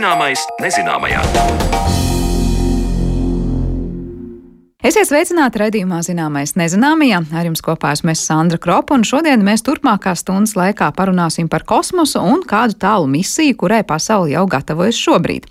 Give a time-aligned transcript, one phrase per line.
[0.00, 1.99] Zināmais nezināmajā.
[4.80, 7.18] Esiet sveicināti raidījumā Zināmais nezināmajā.
[7.36, 12.22] Ar jums kopā esmu Sandra Kropa, un šodien mēs turpmākās stundas laikā parunāsim par kosmosu
[12.24, 15.50] un kādu tālu misiju, kurai pasauli jau gatavojas šobrīd.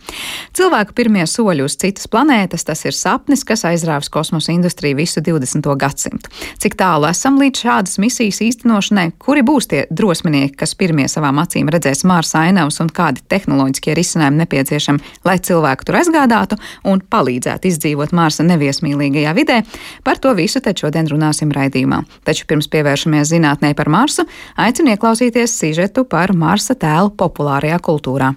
[0.58, 5.70] Cilvēku pirmie soļi uz citas planētas, tas ir sapnis, kas aizrāvis kosmosa industriju visu 20.
[5.78, 6.34] gadsimtu.
[6.66, 11.70] Cik tālu esam līdz šādas misijas īstenošanai, kuri būs tie drosminieki, kas pirmie savām acīm
[11.70, 16.58] redzēs Mārsa ainavas un kādi tehnoloģiskie risinājumi nepieciešami, lai cilvēku tur aizgādātu
[16.90, 19.64] un palīdzētu izdzīvot Mārsa neviesmīlīgi draudzīgajā vidē.
[20.04, 22.04] Par to visu te šodien runāsim raidījumā.
[22.24, 24.26] Taču pirms pievēršamies zinātnē par Marsu,
[24.58, 28.34] aicinu ieklausīties sižetu par Marsa tēlu populārajā kultūrā.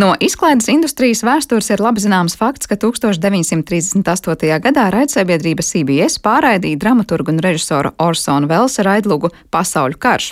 [0.00, 4.48] No izklaides industrijas vēstures ir labi zināms fakts, ka 1938.
[4.64, 10.30] gadā raidsabiedrība CBS pārraidīja dramaturgu un režisoru Orsonu Velsa raidlugu Pasauļu karš.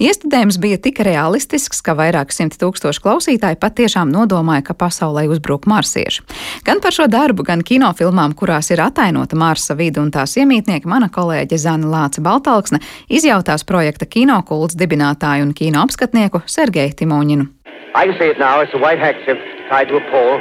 [0.00, 6.24] Iestudējums bija tik realistisks, ka vairāk simti tūkstoši klausītāji patiešām nodomāja, ka pasaulē uzbruk marsieši.
[6.64, 11.12] Gan par šo darbu, gan kinofilmām, kurās ir atainota Marsa vide un tās iemītnieki, mana
[11.12, 12.80] kolēģe Zana Lāca Baltalksne
[13.12, 17.61] izjautās projekta kinokults dibinātāju un kino apskatnieku Sergeju Timoņinu.
[17.94, 18.60] I can see it now.
[18.60, 19.36] It's a white handkerchief
[19.68, 20.40] tied to a pole.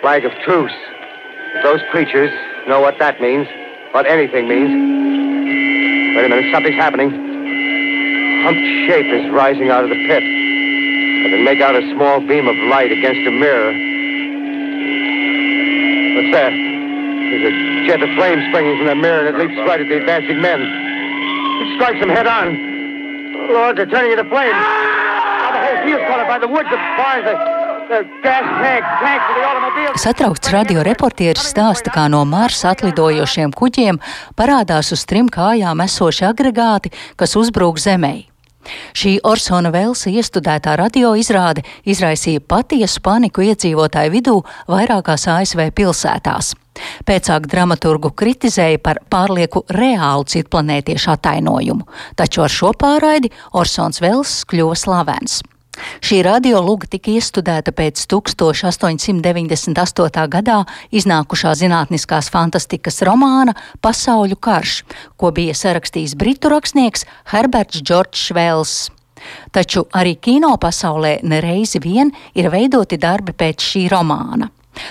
[0.00, 0.74] Flag of truce.
[1.54, 2.30] If those creatures
[2.66, 3.46] know what that means,
[3.92, 4.70] what anything means.
[6.16, 7.10] Wait a minute, something's happening.
[8.42, 10.22] Humped shape is rising out of the pit.
[10.22, 13.70] I can make out a small beam of light against a mirror.
[16.18, 16.50] What's that?
[16.50, 19.98] There's a jet of flame springing from the mirror and it leaps right at the
[19.98, 20.62] advancing men.
[20.62, 22.58] It strikes them head on.
[23.54, 24.56] Lord, they're turning into flames.
[29.98, 33.98] Satraukts radioreportieris stāsta, kā no Marsa atlidojošiem kuģiem
[34.38, 38.30] parādās uz trim kājām esoši agregāti, kas uzbrūk Zemei.
[38.94, 44.36] Šī Orsona Velsa iestudētā radio izrāde izraisīja patiesu paniku iedzīvotāju vidū
[44.70, 46.54] vairākās ASV pilsētās.
[47.08, 54.78] Pēcāk dramaturgu kritizēja par pārlieku reālu citplanētiešu atainojumu, taču ar šo pārraidi Orsons Vels kļuva
[54.78, 55.40] slavens.
[56.04, 60.26] Šī radioluga tika iestudēta pēc 1898.
[60.34, 60.58] gadā
[60.92, 63.52] iznākušā zinātniskās fantastikas romāna
[63.82, 64.82] Pasauļu karš,
[65.16, 68.74] ko bija sarakstījis britu rakstnieks Herberts Džordžs Vels.
[69.52, 74.48] Taču arī kino pasaulē nereizi vien ir veidoti darbi pēc šī romāna.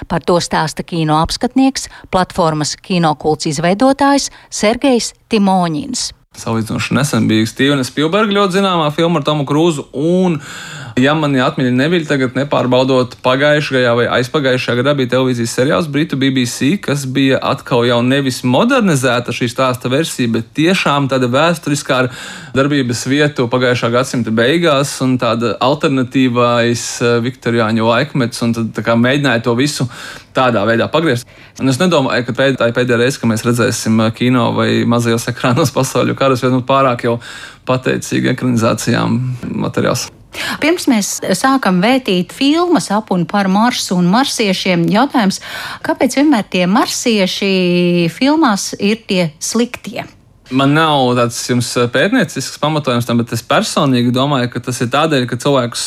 [0.07, 6.18] Par to stāsta kino apskatnieks, platformas kinokults izveidotājs Sergejs Timoņins.
[6.37, 9.87] Salīdzinoši nesen bija Stevena Spilberga ļoti zināmā filma ar Tomu Krūzu.
[9.97, 10.37] Un,
[10.99, 16.75] ja mani atmiņa neviļ, tagad nepārbaudot pagājušajā vai aizpagājušajā gadā bija televīzijas seriāls Britu BBC,
[16.83, 22.01] kas bija atkal jau nevis modernizēta šī stāsta versija, bet tiešām tāda vēsturiskā
[22.55, 28.43] darbības vietu pagājušā gadsimta beigās un tāda alternatīvais eh, Viktorijāņu laikmets.
[28.45, 29.87] Un tad mēģināja to visu
[30.35, 31.27] tādā veidā pagriezt.
[31.59, 35.29] Un es nedomāju, ka tā ir pēdējā reize, kad mēs redzēsim uh, kino vai mazajos
[35.33, 37.17] ekrānos pasaules karus, vai nu pārāk jau
[37.69, 39.19] pateicīgi ekranizācijām
[39.65, 40.09] materiāls.
[40.61, 45.41] Pirms mēs sākam vētīt filmas ap un par Marsu un marsiešiem, jautājums,
[45.85, 47.51] kāpēc vienmēr tie marsieši
[48.13, 50.05] filmās ir tie sliktie?
[50.49, 51.43] Man nav tāds
[51.93, 55.83] pētniecisks pamatojums tam, bet es personīgi domāju, ka tas ir tādēļ, ka cilvēks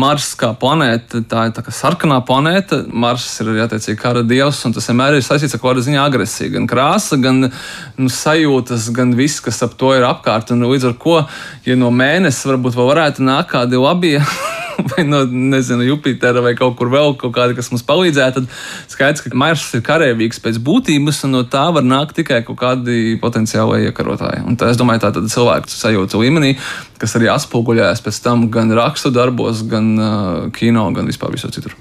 [0.00, 2.80] Mars kā planēta, tā ir tā kā sarkanā planēta.
[2.88, 6.54] Mars ir attiecīgi kara dievs, un tas vienmēr ir saistīts ar kaut kādu ziņu agresiju.
[6.56, 10.54] Gan krāsa, gan nu, sajūtas, gan viss, kas ap to ir apkārt.
[10.54, 11.20] Un līdz ar to,
[11.68, 14.16] ja no mēneša varbūt vēl varētu nākt kādi labie
[14.92, 19.24] vai no nezinu, Jupitera vai kaut kur vēl, kaut kāda, kas mums palīdzētu, tad skaidrs,
[19.24, 23.86] ka Mars ir karavīgs pēc būtības, un no tā var nākt tikai kaut kādi potenciāli
[23.90, 24.44] iekarotāji.
[24.46, 26.56] Un tā, es domāju, tā ir cilvēku sajūta līmenī,
[27.00, 31.76] kas arī atspoguļojas pēc tam gan rakstu darbos, gan uh, kino, gan vispār visur citur.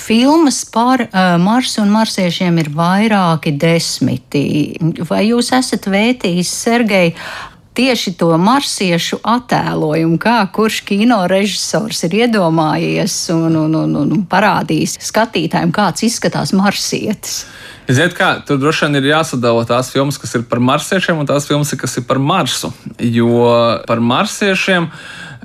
[0.00, 4.42] Filmas par uh, Marsu un marsiešiem ir vairāki desmiti.
[5.08, 7.10] Vai jūs esat vētījis, Sergei,
[7.80, 14.98] tieši to marsiešu attēlojumu, kā kurš kino režisors ir iedomājies un, un, un, un parādījis
[15.08, 17.46] skatītājiem, kāds izskatās marsietis.
[17.90, 21.48] Ziniet, kā tur droši vien ir jāsadala tās filmas, kas ir par marsiešiem, un tās
[21.48, 22.70] filmas, kas ir par Marsu.
[23.00, 23.48] Jo
[23.88, 24.90] par marsiešiem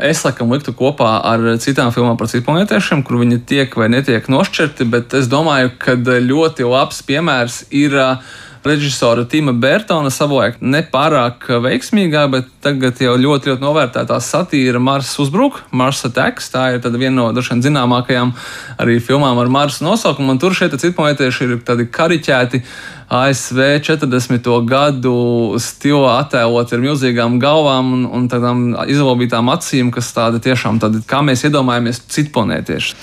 [0.06, 4.90] es laikam liktu kopā ar citām filmām par citplanētiešiem, kur viņi tiek vai netiek nošķirti,
[4.92, 8.36] bet es domāju, ka ļoti labs piemērs ir uh,
[8.66, 15.62] režisora Tima Bērtona savulaik nepārāk veiksmīgā, bet tagad jau ļoti, ļoti novērtētā satīra Mars uzbruk,
[15.72, 16.50] Mars Attacks.
[16.54, 18.34] Tā ir viena no dažiem zināmākajām
[18.82, 20.36] arī filmām ar Marsa nosaukumu.
[20.36, 22.64] Un tur šie citplanētieši ir tādi kariķēti
[23.06, 24.48] ASV 40.
[24.66, 25.14] gadu
[25.62, 31.20] stilā attēlot ar milzīgām galvām un, un tādām izlobītām acīm, kas tāda tiešām tāda, kā
[31.26, 32.98] mēs iedomājamies citplanētieši.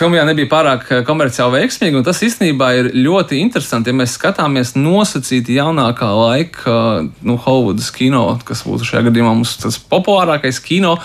[0.00, 5.56] Filmā nebija pārāk komerciāli veiksmīga, un tas īstenībā ir ļoti interesanti, ja mēs skatāmies nosacīti
[5.56, 6.76] jaunākā laika
[7.24, 10.98] nu, Hollywoodas kino, kas būtu šajā gadījumā mums tas populārākais kino,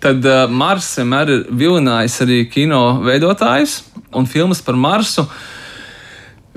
[0.00, 3.82] tad uh, Mars vienmēr ir vilinājis arī kino veidotājus
[4.16, 5.28] un filmas par Marsu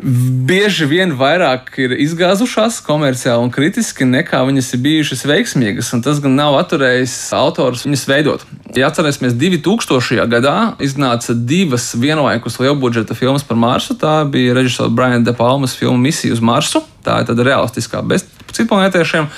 [0.04, 5.92] bieži vien vairāk ir izgāzušās komerciāli un kritiski, nekā viņas ir bijušas veiksmīgas.
[6.04, 8.46] Tas gan nav atturējis autors viņas veidot.
[8.76, 10.28] Ja atcerēsimies, 2000.
[10.32, 13.96] gadā iznāca divas vienlaikus lielbudžeta filmas par Marsu.
[14.00, 16.84] Tā bija režisora Brian De Palmas filma Misija uz Marsu.
[17.04, 19.30] Tā ir tāda realistiskā bez citplanētiešiem.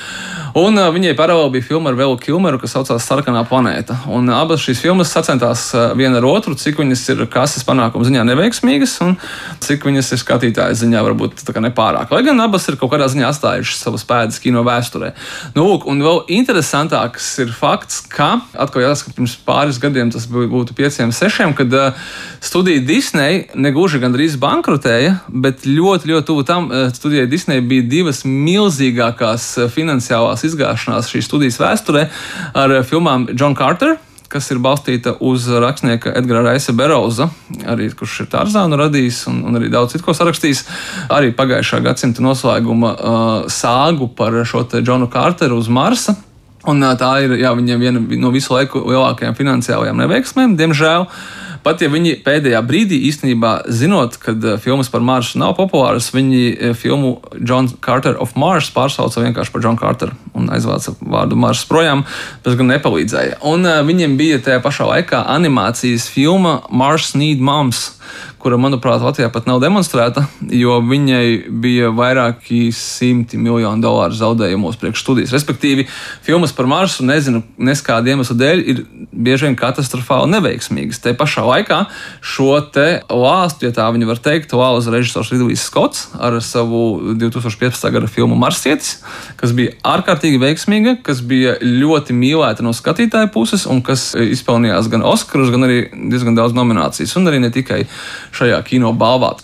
[0.55, 3.97] Un uh, viņai paralēli bija filma ar Velu Kilmeru, kas saucās Sarkanā planēta.
[4.11, 5.67] Un abas šīs filmas sacentās
[5.99, 9.15] viena ar otru, cik viņas ir kases panākuma ziņā neveiksmīgas un
[9.63, 12.11] cik viņas ir skatītāja ziņā varbūt nepārāk.
[12.11, 15.11] Lai gan abas ir kaut kādā ziņā atstājušas savas pēdas kino vēsturē.
[15.55, 20.75] Nu, lūk, un vēl interesantāks ir fakts, ka atkal jāsaka, pirms pāris gadiem tas būtu
[20.77, 22.07] pieciem, sešiem, kad uh,
[22.43, 28.23] studija Disney negluži gandrīz bankrotēja, bet ļoti, ļoti tuvu tam uh, studijai Disney bija divas
[28.25, 32.07] milzīgākās finansiālās izgāšanās šīs studijas vēsturē
[32.57, 33.97] ar filmām John Carter
[34.35, 37.29] kas ir balstīta uz rakstnieka Edgara Raisa Berauza,
[37.71, 40.65] arī, kurš ir Tārzānu radījis un, un arī daudz citu ko sarakstījis.
[41.13, 46.17] Arī pagājušā gadsimta noslēguma uh, sāgu par šo Džonu Kārteru uz Marsa.
[46.65, 51.05] Un, tā ir jā, viņam viena no visu laiku lielākajām finansiālajām neveiksmēm, diemžēl.
[51.05, 56.11] Uh, Pat ja viņi pēdējā brīdī īstenībā zinot, ka eh, filmas par Marsu nav populāras,
[56.13, 61.39] viņi eh, filmu John Carter of Mars pārsauca vienkārši par John Carter un aizvāca vārdu
[61.41, 62.03] Mars projām,
[62.45, 63.39] tas gan nepalīdzēja.
[63.49, 67.95] Un uh, viņiem bija tajā pašā laikā animācijas filma Mars Need Moms
[68.41, 75.01] kura, manuprāt, Latvijā pat nav demonstrēta, jo viņai bija vairāki simti miljonu dolāru zaudējumos priekš
[75.01, 75.33] studijas.
[75.33, 75.87] Respektīvi,
[76.25, 81.01] filmas par Marsu, nezinu, neskādu iemeslu dēļ, ir bieži vien katastrofāli neveiksmīgas.
[81.01, 81.81] Te pašā laikā
[82.21, 87.89] šo te lāstu, ja tā viņi var teikt, lāza režisors Ridlijs Skots ar savu 2015.
[87.95, 88.99] gada filmu Marsietis,
[89.39, 95.05] kas bija ārkārtīgi veiksmīga, kas bija ļoti mīlēta no skatītāja puses un kas izpelnījās gan
[95.05, 95.81] Oskarus, gan arī
[96.13, 97.15] diezgan daudz nominācijas.
[97.19, 97.83] Un arī ne tikai
[98.35, 99.35] šajā kino balvā.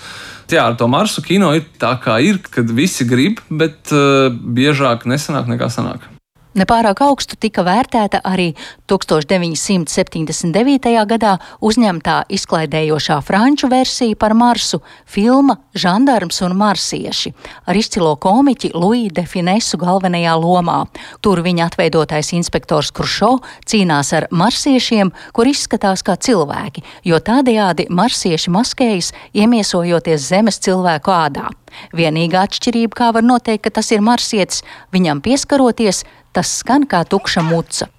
[0.51, 5.07] Jā, ar to Marsu kino ir tā, kā ir, kad visi grib, bet uh, biežāk
[5.07, 6.03] nesanāk nekā sanāk.
[6.51, 8.49] Nepārāk augstu tika vērtēta arī
[8.91, 10.89] 1979.
[11.07, 14.81] gadā uzņemtā izklaidējošā franču versija par Marsu-
[15.13, 17.33] filma Žandarms un marsieši
[17.65, 20.87] ar izcilo komiķi Luiju Definesu galvenajā lomā.
[21.21, 28.51] Tur viņa atveidotais inspektors Krušo cīnās ar marsiešiem, kur izskatās kā cilvēki, jo tādējādi marsieši
[28.51, 31.49] maskējas iemiesojoties zemes cilvēku ādā.
[31.95, 37.43] Vienīgā atšķirība, kā var noteikt, ka tas ir marsietis, viņam pieskaroties, Tas skan kā tukša
[37.43, 37.89] muca.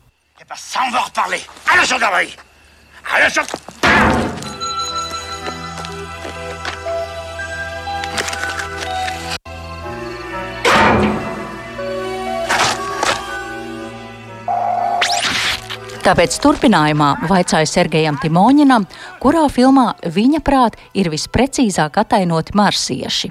[16.03, 18.89] Tāpēc turpinājumā vaicāja Sergejam Timoņinam,
[19.23, 23.31] kurā filmā viņa prāt ir visprecīzāk atainoti marsieši.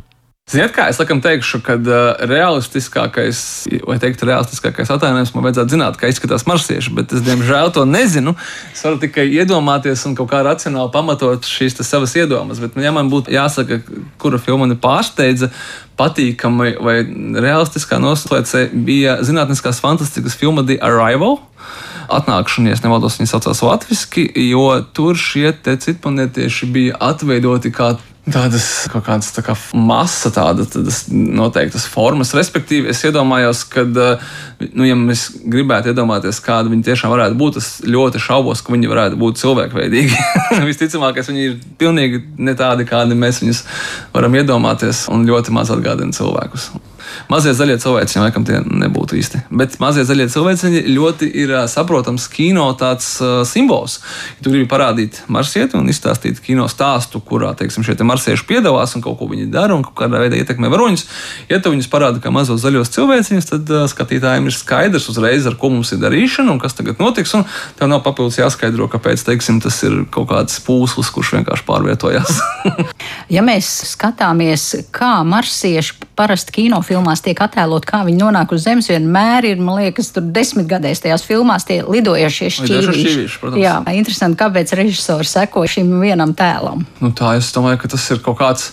[0.49, 3.41] Ziniet, kā es laikam teikšu, ka uh, realistiskākais,
[3.87, 8.33] vai teikt, realistiskākais attēlojums man vajadzētu zināt, kā izskatās marsieši, bet es diemžēl to nezinu.
[8.73, 12.59] Es varu tikai iedomāties un kaut kā racionāli pamatot šīs savas iedomas.
[12.59, 13.79] Bet, ja man būtu jāsaka,
[14.19, 15.53] kura filma man pārsteidza,
[16.01, 16.97] patīkami vai
[17.45, 21.39] realistiskā noslēdzē, bija zinātniskās fantastikas filma The Arrival
[22.11, 27.93] atnākšana, ja nemaldos, viņa saucās latviešu, jo tur šie citplanētieši bija atveidoti kā
[28.31, 30.65] Tādas kaut kādas tā kā masa, tāda
[31.11, 32.33] noteiktas formas.
[32.37, 37.71] Respektīvi, es iedomājos, ka, nu, ja mēs gribētu iedomāties, kāda viņi tiešām varētu būt, es
[37.87, 40.21] ļoti šaubos, ka viņi varētu būt cilvēkveidīgi.
[40.69, 43.65] Visticamāk, viņi ir pilnīgi ne tādi, kādi mēs viņus
[44.15, 46.71] varam iedomāties, un ļoti maz atgādina cilvēkus.
[47.31, 49.43] Mazie zaļie cilvēki, laikam, tie nebūtu īsti.
[49.61, 53.99] Bet mazie zaļie cilvēki ļoti ir saprotams kino tāds uh, simbols.
[54.37, 58.95] Ja tu gribi parādīt marsieti un izstāstīt kino stāstu, kurā teiksim, šie te marsieši piedalās
[58.97, 61.05] un kaut ko viņi dara un kādā veidā ietekmē varoņus,
[61.51, 65.57] ja tu viņus parādi kā mazos zaļos cilvēciņus, tad uh, skatītājiem ir skaidrs uzreiz, ar
[65.59, 67.31] ko mums ir darīšana un kas tagad notiks.
[67.79, 72.41] Tev nav papildus jāskaidro, kāpēc teiksim, tas ir kaut kāds pūslis, kurš vienkārši pārvietojās.
[73.35, 76.55] ja mēs skatāmies, kā marsieši parasti
[76.91, 81.23] kinofilmās tiek attēlot, kā viņi nonāk uz Zemes, vienmēr ir, man liekas, tur desmitgadēs tajās
[81.23, 83.61] filmās tie lidojošie šķīvīši.
[83.61, 86.85] Jā, interesanti, kāpēc režisors seko šim vienam tēlam.
[86.99, 88.71] Nu, tā es domāju, ka tas ir kaut kāds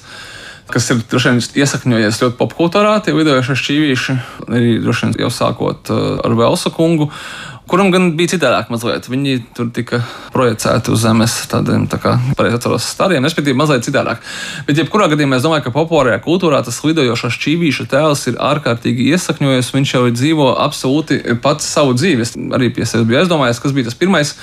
[0.68, 4.16] kas ir droši vien iesakņojies ļoti popkultūrā, tie lidojošie šķīvīši,
[4.50, 7.08] arī droši vien jau sākot ar Velsa kungu
[7.68, 9.08] kuram gan bija citādāk mazliet.
[9.10, 10.00] Viņi tur tika
[10.34, 14.22] projicēti uz zemes tādiem, tā kā pareizi atceros, stāriem, respektīvi mazliet citādāk.
[14.68, 19.72] Bet, jebkurā gadījumā, es domāju, ka populārajā kultūrā tas lidojošais čīvīša tēls ir ārkārtīgi iesakņojies.
[19.76, 22.24] Viņš jau dzīvo absolūti pats savu dzīvi.
[22.24, 24.34] Es arī pie sevis biju aizdomājies, kas bija tas pirmais,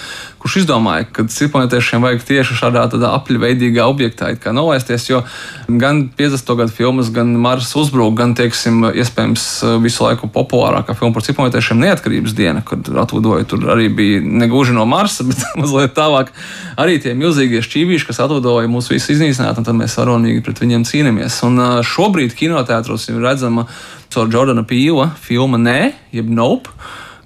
[0.41, 5.09] kurš izdomāja, ka ciklonētiešiem vajag tieši šādā apļveidīgā objektā nolaisties.
[5.09, 5.23] Jo
[5.67, 6.53] gan 50.
[6.59, 9.47] gadu filmas, gan Mars uzbruk, gan, teiksim, iespējams,
[9.83, 13.47] visu laiku populārākā filma par ciklonētiešiem neatkarības diena, kad atlidoja.
[13.47, 16.31] Tur arī bija negluži no Marsa, bet mazliet tālāk
[16.77, 20.85] arī tie milzīgie šķīvīši, kas atlidoja mūs visus iznīcināt, un tad mēs varonīgi pret viņiem
[20.87, 21.39] cīnāmies.
[21.47, 23.67] Un šobrīd kinoteātros ir redzama
[24.13, 26.73] caur Jordana Pīla filma Nē, jeb Nope,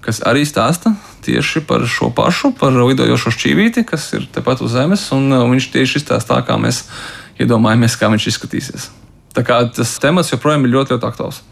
[0.04, 0.94] kas arī stāsta
[1.24, 6.00] tieši par šo pašu, par lidojošo šķīvīti, kas ir tepat uz zemes, un viņš tieši
[6.00, 6.86] izstāsta tā, kā mēs
[7.40, 8.88] iedomājamies, kā viņš izskatīsies.
[9.36, 11.42] Tā kā tas temats joprojām ir ļoti, ļoti aktuāls.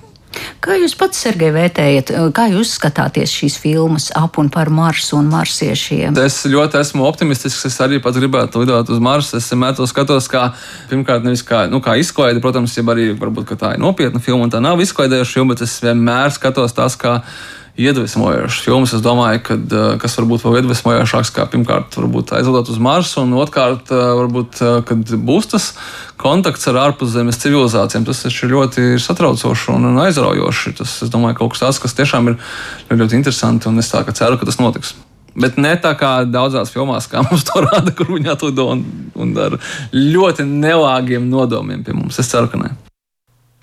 [0.65, 5.19] Kā jūs pats, Sergei, vērtējat, uh, kā jūs skatāties šīs filmas ap un par Marsu
[5.19, 6.17] un marsiešiem?
[6.25, 7.67] Es ļoti esmu optimistisks.
[7.69, 9.39] Es arī pats gribētu lidot uz Marsu.
[9.39, 10.49] Es vienmēr to skatos kā,
[10.91, 14.55] pirmkārt, nevis kā, nu, kā izklaide, protams, ja arī varbūt tā ir nopietna filma un
[14.55, 17.21] tā nav izklaidējoša bet es vienmēr skatos tās kā
[17.79, 18.93] iedvesmojošas filmas.
[18.97, 19.57] Es domāju, ka
[20.03, 21.99] kas var būt vēl iedvesmojošāks, kā pirmkārt,
[22.37, 25.69] aizlidot uz Marsu, un otrkārt, varbūt, kad būs tas
[26.19, 30.75] kontakts ar ārpuszemes civilizācijām, tas ir ļoti satraucoši un aizraujoši.
[30.81, 32.41] Tas, es domāju, kaut kas tāds, kas tiešām ir
[32.91, 34.97] ļoti interesanti, un es tā, ceru, ka tas notiks.
[35.39, 39.33] Bet ne tā kā daudzās filmās, kā mums to rāda, kur viņi atlido un, un
[39.39, 39.59] ar
[39.95, 42.19] ļoti nelāgiem nodomiem pie mums.
[42.19, 42.75] Es ceru, ka ne.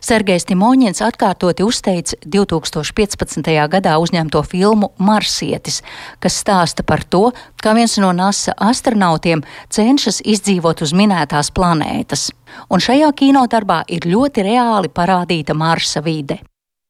[0.06, 3.48] Sergejs Timoņins atkārtoti uzteica 2015.
[3.74, 5.80] gadā uzņemto filmu Marsietis,
[6.22, 9.42] kas stāsta par to, kā viens no NASA astronautiem
[9.74, 12.28] cenšas izdzīvot uz minētās planētas.
[12.70, 16.44] Un šajā kinodarbā ir ļoti reāli parādīta Marsa vide.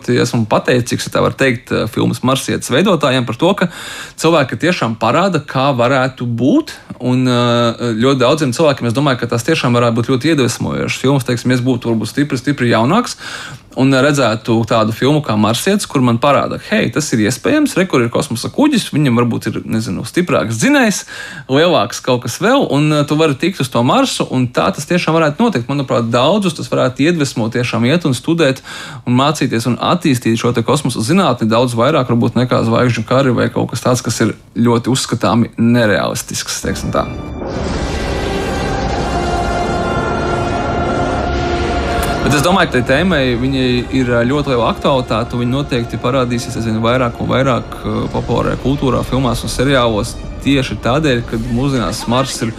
[0.03, 3.69] Esmu pateicīgs, tā var teikt, eh, filmas Marsietas veidotājiem par to, ka
[4.19, 6.73] cilvēki tiešām parāda, kā varētu būt.
[6.99, 11.23] Un eh, ļoti daudziem cilvēkiem es domāju, ka tas tiešām varētu būt ļoti iedvesmojošs filmas.
[11.23, 13.15] Teiksim, es būtu varbūt stipri, stipri jaunāks
[13.79, 18.03] un redzētu tādu filmu kā Marsietis, kur man parāda, hei, tas ir iespējams, re, kur
[18.03, 21.01] ir kosmosa kuģis, viņam varbūt ir nezinu, stiprāks dzinējs,
[21.51, 24.87] lielāks kaut kas vēl, un uh, tu vari tikt uz to Marsu, un tā tas
[24.89, 25.69] tiešām varētu notikt.
[25.71, 28.63] Manuprāt, daudzus tas varētu iedvesmot, tiešām iet un studēt,
[29.05, 33.73] un mācīties un attīstīt šo kosmosa zinātni daudz vairāk, varbūt nekā zvaigžņu kari vai kaut
[33.73, 37.05] kas tāds, kas ir ļoti uzskatāmi nerealistisks, teiksim tā.
[42.25, 43.19] Bet es domāju, ka tai tēmai
[43.93, 45.37] ir ļoti liela aktualitāte.
[45.37, 47.75] Viņa noteikti parādīsies aizvien vairāk un vairāk
[48.15, 50.15] populārajā kultūrā, filmās un seriālos.
[50.45, 52.51] Tieši tādēļ, ka mūsdienās Mars ir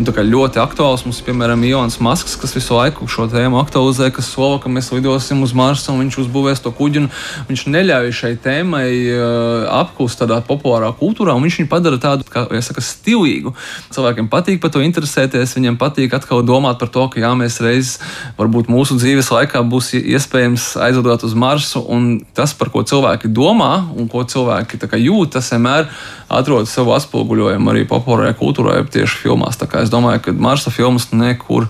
[0.00, 1.04] nu, ļoti aktuāls.
[1.04, 5.42] Mums, piemēram, Ions Masks, kas visu laiku šo tēmu aktualizē, kas sola, ka mēs lidosim
[5.44, 7.06] uz Marsu un viņš uzbūvēs to kuģi.
[7.48, 12.46] Viņš neļauj šai tēmai uh, apkust tādā populārā kultūrā, un viņš viņu padara tādu, kā
[12.48, 13.54] jau saka, stilīgu.
[13.94, 17.96] Cilvēkiem patīk par to interesēties, viņiem patīk atkal domāt par to, ka jā, mēs reiz,
[18.40, 23.74] varbūt mūsu dzīves laikā būs iespējams aizlidot uz Marsu, un tas, par ko cilvēki domā
[23.96, 25.88] un ko cilvēki jūt, tas vienmēr
[26.30, 29.58] atrod savu atspoguļojumu arī populārajā kultūrā, jau tieši filmās.
[29.60, 31.68] Tā kā es domāju, ka Marsa filmas nekur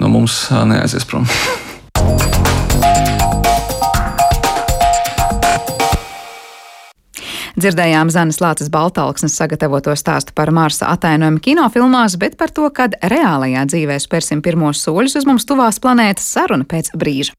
[0.00, 1.26] no mums neaizies prom.
[7.56, 13.62] Dzirdējām Zanes Lācis Baltalksnes sagatavoto stāstu par Marsa atainojumu kinofilmās, bet par to, kad reālajā
[13.72, 17.32] dzīvē spērsim pirmos soļus uz mums tuvās planētas saruna pēc brīža.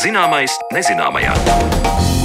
[0.00, 2.19] Zināmais nezināmajā.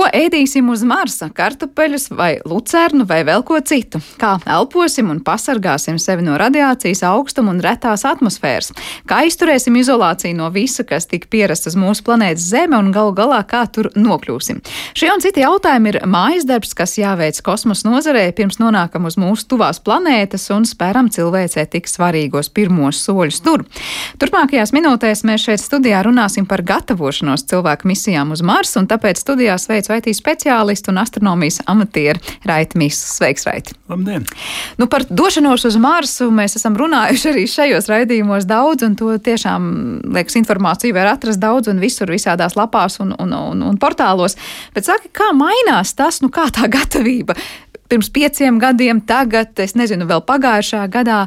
[0.00, 1.26] Ko ēdīsim uz Marsa?
[1.36, 3.98] Kartupeļus vai lucernu vai vēl ko citu?
[4.16, 8.70] Kā elposim un pasargāsim sevi no radiācijas augstuma un retās atmosfēras?
[9.04, 13.42] Kā izturēsim izolāciju no visa, kas tik pierasts uz mūsu planētas Zeme un galu galā
[13.50, 14.62] kā tur nokļūsim?
[14.96, 19.50] Šie un citi jautājumi ir mājas darbs, kas jāveic kosmosa nozarē pirms nonākam uz mūsu
[19.52, 23.66] tuvās planētas un spēram cilvēcē tik svarīgos pirmos soļus tur.
[24.16, 29.68] Turpmākajās minūtēs mēs šeit studijā runāsim par gatavošanos cilvēku misijām uz Marsu un tāpēc studijās
[29.68, 33.16] veic IT speciālistu un astronomijas amatieri Raita Mīsas.
[33.18, 33.76] Sveiks, Raita!
[33.90, 34.26] Labdien!
[34.80, 39.70] Nu, par došanos uz Marsu mēs esam runājuši arī šajos raidījumos daudz, un to tiešām,
[40.16, 44.38] liekas, informāciju var atrast daudz un visur, visādās lapās un, un, un, un portālos.
[44.76, 47.38] Bet saka, kā mainās tas, nu kā tā gatavība?
[47.90, 51.24] Pirms pieciem gadiem, tagad, es nezinu, vēl pagājušā gadā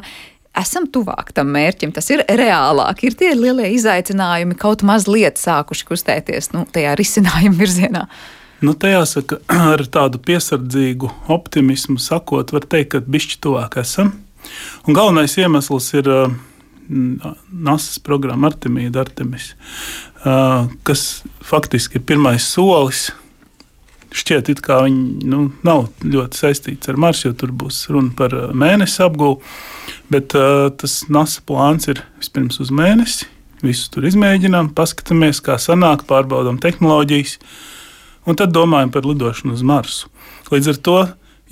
[0.58, 6.52] esam tuvāk tam mērķim, tas ir reālāk, ir tie lielie izaicinājumi, kaut mazliet sākuši kustēties
[6.54, 8.06] nu, tajā risinājuma virzienā.
[8.62, 9.40] Nu, te jāsaka,
[9.74, 14.14] ar tādu piesardzīgu optimismu sakot, var teikt, ka bišķi tuvāk esam.
[14.84, 16.28] Un galvenais iemesls ir uh,
[16.88, 19.54] NASA's programma Artemīda Artemis,
[20.24, 23.08] uh, kas faktiski ir pirmais solis
[24.14, 28.50] šķiet, ka viņi nu, nav ļoti saistīti ar Marsu, jo tur būs runa par uh,
[28.54, 29.40] mēnesi apgūvu.
[30.12, 33.30] Bet uh, tas NASA plāns ir vispirms uz mēnesi.
[33.64, 37.38] Visu tur izmēģinām, paskatāmies, kā sanāk, pārbaudām tehnoloģijas,
[38.26, 40.10] un tad domājam par lidošanu uz Marsu.
[40.52, 40.98] Līdz ar to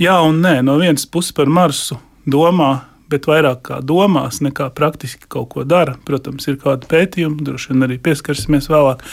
[0.01, 1.99] jā un nē, no vienas puses par Marsu
[2.29, 2.73] domā,
[3.13, 5.99] bet vairāk kā domās, nekā praktiski kaut ko dara.
[6.07, 9.05] Protams, ir kādi pētījumi, droši vien arī pieskarsimies vēlāk.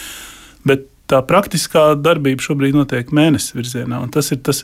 [0.68, 4.02] Bet tā praktiskā darbība šobrīd notiek mēnesis virzienā.
[4.14, 4.64] Tas ir tas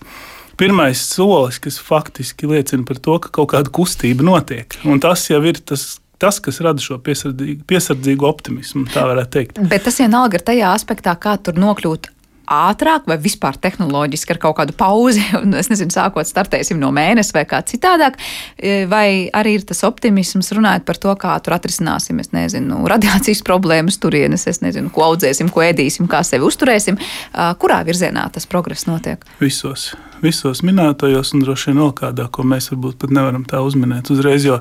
[0.59, 4.77] pirmais solis, kas faktiski liecina par to, ka kaut kāda kustība notiek.
[4.87, 5.95] Un tas jau ir tas.
[6.15, 9.57] Tas, kas rada šo piesardzīgu, piesardzīgu optimismu, tā varētu teikt.
[9.67, 12.07] Bet tas vienalga ir tajā aspektā, kā tur nokļūt
[12.51, 17.37] ātrāk, vai vispār tehnoloģiski ar kaut kādu pauzi, un es nezinu, sākot startēsim no mēneša
[17.37, 18.19] vai kā citādāk,
[18.57, 23.43] e, vai arī ir tas optimisms runājot par to, kā tur atrisināsim, es nezinu, radiācijas
[23.45, 26.99] problēmas turienes, es nezinu, ko audzēsim, ko ēdīsim, kā sevi uzturēsim,
[27.61, 29.23] kurā virzienā tas progress notiek?
[29.41, 34.11] Visos, visos minētajos un droši vien vēl kādā, ko mēs varbūt pat nevaram tā uzminēt
[34.13, 34.59] uzreiz, jo,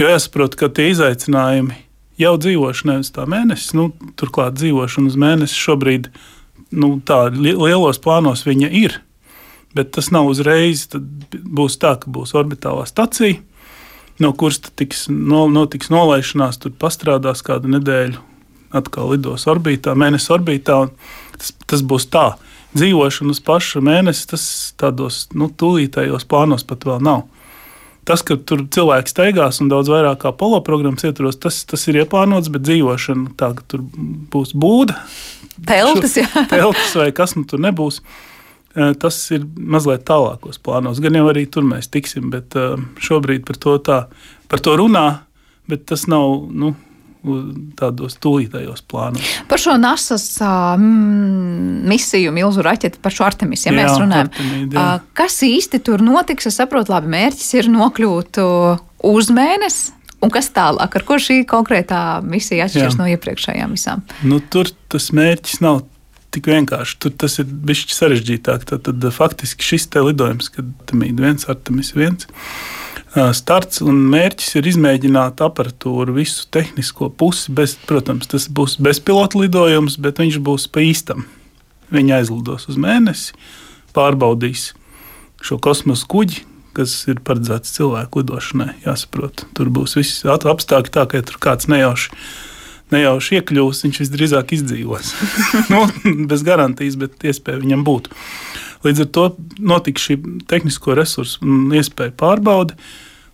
[0.00, 1.86] jo jāsaprot, ka tie izaicinājumi
[2.20, 6.28] jau dzīvošana uz tā mēnesis, nu, turklāt dzīvošana uz mēnesi šobrīd ir
[6.70, 8.98] nu, tā lielos plānos viņa ir.
[9.74, 10.86] Bet tas nav uzreiz.
[10.90, 13.38] Tad būs tā, ka būs orbitālā stacija,
[14.22, 18.20] no kuras tiks, no, notiks nolaišanās, tur pastrādās kādu nedēļu,
[18.76, 20.82] atkal lidos orbītā, mēnesis orbītā.
[21.38, 22.32] Tas, tas būs tā.
[22.70, 24.44] Dzīvošana uz paša mēnesi, tas
[24.78, 27.24] tādos nu, tūlītējos plānos pat vēl nav.
[28.10, 32.00] Tas, ka tur cilvēks steigās un daudz vairāk kā polo programmas ietvaros, tas, tas ir
[32.00, 33.84] ieplānots, bet dzīvošana tā, ka tur
[34.32, 34.96] būs būda,
[35.68, 36.16] teltis,
[36.50, 38.00] teltis vai kas nu tur nebūs.
[38.70, 40.98] Eh, tas ir mazliet tālākos plānos.
[41.02, 44.00] Gan jau arī tur mēs tiksim, bet eh, šobrīd par to, tā,
[44.50, 45.06] par to runā,
[45.70, 46.50] bet tas nav.
[46.50, 46.74] Nu,
[47.78, 49.30] tādos tūlītējos plānos.
[49.50, 54.32] Par šo NASA's mm, misiju, milzu raķeti, par šo Artemis, ja jā, mēs runājam.
[54.32, 54.88] Artemīd, jā.
[55.20, 56.48] Kas īsti tur notiks?
[56.50, 58.42] Es saprotu, labi, mērķis ir nokļūt
[59.10, 59.96] uz mēnesi.
[60.20, 64.02] Un kas tālāk, ar ko šī konkrētā misija atšķiras no iepriekšējām visām?
[64.28, 65.80] Nu, tur tas mērķis nav
[66.34, 66.98] tik vienkārši.
[67.00, 68.66] Tur tas ir bijis sarežģītāk.
[68.68, 72.28] Tad, tad faktiski šis te lidojums, kad Artemis 1, Artemis 1,
[73.10, 77.50] starts un mērķis ir izmēģināt aparatūru, visu tehnisko pusi.
[77.54, 81.26] Bez, protams, tas būs bezpilota lidojums, bet viņš būs pa īstam.
[81.90, 83.34] Viņi aizlidos uz mēnesi,
[83.96, 84.70] pārbaudīs
[85.42, 86.44] šo kosmosa kuģi,
[86.76, 88.76] kas ir paredzēts cilvēku lidošanai.
[88.84, 92.14] Jāsaprot, tur būs viss apstākļi tā, ka ja tur kāds nejauši.
[92.90, 95.12] Nejauši iekļūs, viņš visdrīzāk izdzīvos.
[95.72, 95.84] nu,
[96.30, 98.14] bez garantijas, bet iespēja viņam būtu.
[98.84, 99.24] Līdz ar to
[99.58, 100.16] notika šī
[100.48, 102.76] tehnisko resursu un iespēju pārbaude.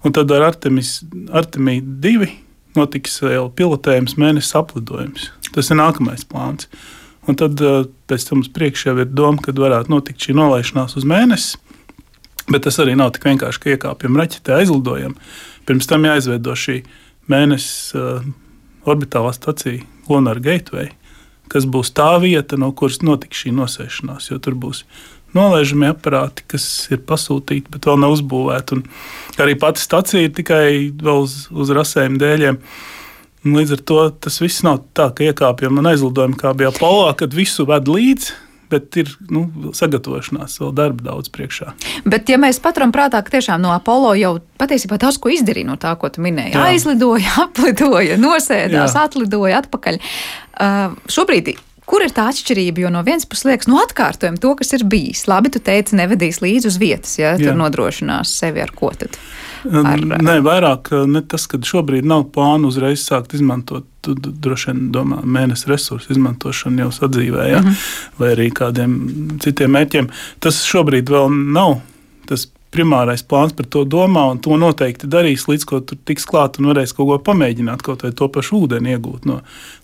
[0.06, 1.00] Un tad ar Artemis,
[1.34, 2.28] Artemiju 2
[2.76, 5.30] notiks jau pilotējums mēnesis aplidojums.
[5.54, 6.68] Tas ir nākamais plāns.
[7.26, 11.06] Un tad eh, pēc tam priekšu jau ir doma, kad varētu notikt šī nolaišanās uz
[11.08, 11.58] mēnesi.
[12.46, 15.16] Bet tas arī nav tik vienkārši, ka iekāpjam raķetē, aizlidojam.
[15.66, 16.76] Pirms tam jāizveido šī
[17.30, 18.20] mēnesis uh,
[18.86, 20.92] orbitālā stacija Lunar Gateway,
[21.50, 24.30] kas būs tā vieta, no kuras notiks šī nosēšanās.
[24.30, 24.84] Jo tur būs
[25.36, 28.78] nolaižamie aparāti, kas ir pasūtīti, bet vēl nav uzbūvēti.
[28.78, 30.68] Un arī pati stacija ir tikai
[31.14, 32.60] uz, uz rasējuma dēļiem.
[33.46, 37.36] Līdz ar to tas viss nav tā, ka iekāpjam un aizlidojam kā bija Apollo, kad
[37.36, 39.44] visu ved līdzi bet ir nu,
[39.76, 41.72] sagatavošanās, vēl darba daudz priekšā.
[42.08, 45.76] Bet, ja mēs paturam prātā, ka tiešām no Apollo jau patiesībā daudz ko izdarīja no
[45.80, 46.64] tā, ko tu minēji, Jā.
[46.72, 49.06] aizlidoja, aplidoja, nosēdās, Jā.
[49.06, 50.00] atlidoja atpakaļ.
[50.56, 51.54] Uh, šobrīd
[51.86, 52.82] Kur ir tā atšķirība?
[52.82, 55.26] Jo no vienas puses liekas, nu atkārtojam to, kas ir bijis.
[55.30, 59.14] Labi, tu teici, nevedīs līdzi uz vietas, ja tur nodrošinās sevi ar ko tad.
[59.66, 60.02] Ar...
[60.02, 63.86] Nē, vairāk ne tas, ka šobrīd nav plānu uzreiz sākt izmantot.
[64.06, 67.62] Tu droši vien domā, mēnesis resursu izmantošanu jau sadzīvē, ja?
[67.62, 68.10] mm -hmm.
[68.18, 68.92] vai arī kādiem
[69.42, 70.10] citiem mērķiem.
[70.38, 71.80] Tas šobrīd vēl nav
[72.26, 76.60] tas primārais plāns par to domā, un to noteikti darīs, līdz ko tur tiks klāt
[76.60, 79.40] un varēs kaut ko pamēģināt, kaut vai to pašu ūdeni iegūt no,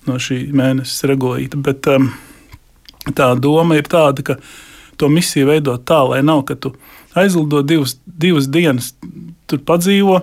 [0.08, 1.60] no šī mēnesis regulīta.
[1.60, 2.10] Bet um,
[3.16, 4.38] tā doma ir tāda, ka
[5.00, 6.74] to misiju veidot tā, lai nav, ka tu
[7.18, 8.92] aizlido divas, divas dienas,
[9.50, 10.22] tur padzīvo.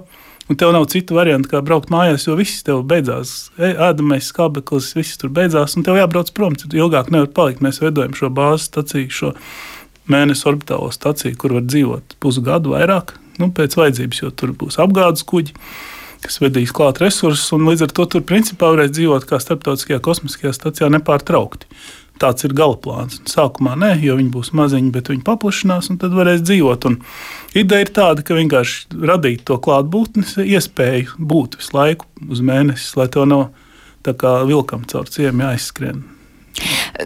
[0.49, 3.51] Un tev nav citu variantu, kā braukt mājās, jo viss tev beidzās.
[3.61, 6.55] E, ēdamais skābeklis, viss tur beidzās, un tev jābrauc prom.
[6.73, 7.61] Ilgāk nevar palikt.
[7.61, 9.29] Mēs veidojam šo bāzes staciju, šo
[10.11, 15.25] mēnesi orbitālo staciju, kur var dzīvot pusgadu vairāk, nu, pēc vajadzības, jo tur būs apgādes
[15.27, 15.55] kuģi.
[16.19, 20.51] kas vedīs klāt resursus, un līdz ar to tur principā varēs dzīvot kā starptautiskajā kosmiskajā
[20.51, 21.69] stacijā nepārtraukti.
[22.19, 23.21] Tāds ir gala plāns.
[23.31, 26.89] Sākumā nē, jo viņi būs maziņi, bet viņi paplašinās, un tad varēs dzīvot.
[26.89, 26.99] Un
[27.55, 33.07] ideja ir tāda, ka vienkārši radīt to klātbūtnes iespēju būt visu laiku uz mēnesi, lai
[33.15, 33.47] to nav
[34.03, 36.03] tā kā vilkam caur ciemu jāizskrien.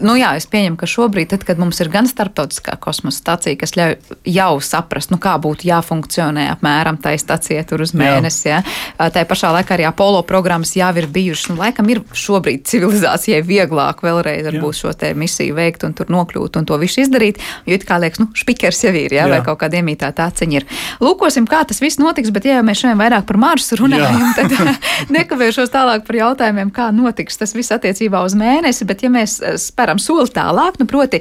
[0.04, 3.74] Nu, jā, es pieņemu, ka šobrīd, tad, kad mums ir gan starptautiskā kosmosa stācija, kas
[3.78, 3.96] ļauj
[4.34, 8.60] jau saprast, nu, kā būtu jāfunkcionē apmēram tai stācijai tur uz mēnesi, jā.
[8.64, 9.08] Ja?
[9.14, 11.50] tā pašā laikā arī Apollo programmas jau ir bijušas.
[11.52, 16.68] Nu, laikam ir šobrīd civilizācijai vieglāk vēlreiz varbūt šo misiju veikt un tur nokļūt un
[16.68, 19.30] to visu izdarīt, jo it kā liekas, nu, špikers jau ir, jā, jā.
[19.30, 20.66] vai kaut kāda iemītāta aciņa ir.
[21.04, 24.32] Lūkosim, kā tas viss notiks, bet ja mēs šodien vairāk par Marsu runājam, jā.
[24.38, 24.54] tad
[25.16, 29.38] nekavēšos tālāk par jautājumiem, kā notiks tas viss attiecībā uz mēnesi, bet ja mēs
[29.74, 31.20] spēram soli tālāk, nu, proti,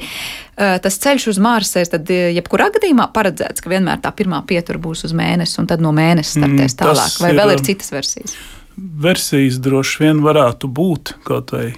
[0.55, 5.05] tas ceļš uz Marsa ir tad, jebkurā gadījumā paredzēts, ka vienmēr tā pirmā pietura būs
[5.09, 7.15] uz mēnesi, un tad no mēnesis startēs mm, tālāk.
[7.23, 8.35] Vai ir, vēl ir citas versijas?
[8.77, 11.73] Versijas droši vien varētu būt kaut vai.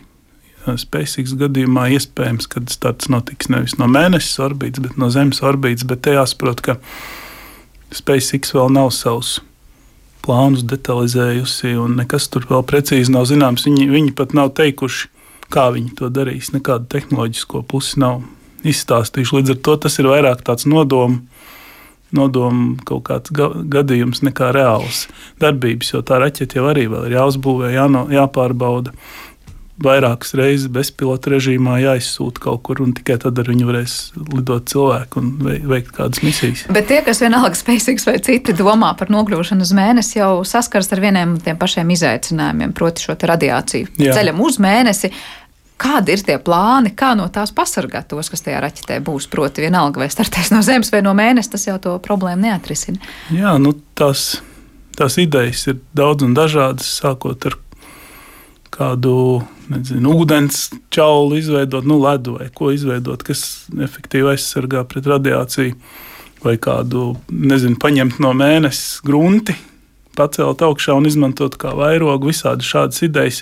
[0.65, 5.85] SpaceX gadījumā iespējams, ka starts notiks nevis no mēnesis orbītas, bet no Zemes orbītas.
[5.85, 6.79] Bet te jāsaprot, ka
[7.93, 9.35] SpaceX vēl nav savus
[10.25, 13.67] plānus detalizējusi, un nekas tur vēl precīzi nav zināms.
[13.69, 15.11] Viņi, viņi pat nav teikuši,
[15.53, 16.51] kā viņi to darīs.
[16.55, 18.23] Nekādu tehnoloģisko pusi nav
[18.65, 19.39] izstāstījuši.
[19.39, 21.23] Līdz ar to tas ir vairāk tāds nodoms.
[22.15, 25.01] Nodomu kaut kāds ga gadījums nekā reāls
[25.41, 28.93] darbības, jo tā raķeite jau arī ir jāuzbūvē, jāno, jāpārbauda
[29.81, 33.95] vairākas reizes bezpilota režīmā jāizsūta kaut kur, un tikai tad ar viņu varēs
[34.31, 35.31] lidot cilvēku un
[35.67, 36.65] veikt kādas misijas.
[36.75, 41.03] Bet tie, kas vienalga SpaceX vai citi domā par nokļūšanu uz mēnesi, jau saskars ar
[41.03, 43.91] vieniem tiem pašiem izaicinājumiem, proti, šo radiāciju.
[43.99, 44.15] Jā.
[44.15, 45.11] Ceļam uz mēnesi.
[45.75, 49.27] Kādi ir tie plāni, kā no tās pasargāt tos, kas tajā raķetē būs?
[49.27, 53.11] Proti, vienalga, vai startēs no Zemes vai no mēnesis, tas jau to problēmu neatrisina.
[53.35, 54.37] Jā, nu, tās,
[54.95, 57.59] tās idejas ir daudz un dažādas, sākot ar
[58.73, 65.77] kādu nezinu, ūdens čaulu izveidot, nu, ledu vai ko izveidot, kas efektīvi aizsargā pret radiāciju,
[66.45, 69.55] vai kādu, nezinu, paņemt no mēnesis grunti,
[70.15, 73.41] pacelt augšā un izmantot kā vairogu, visādi šādas idejas.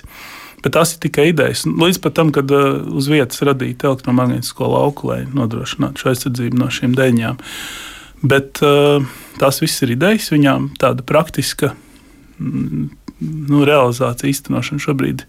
[0.64, 1.66] Bet tas ir tikai idejas.
[1.68, 6.70] Līdz pat tam, kad uh, uz vietas radīja elektromagnētisko lauku, lai nodrošinātu šo aizsardzību no
[6.72, 7.36] šīm deņām.
[8.24, 9.04] Bet uh,
[9.36, 11.74] tās viss ir idejas, viņām tāda praktiska
[12.40, 12.88] mm,
[13.24, 15.26] nu, realizācija, īstenošana šobrīd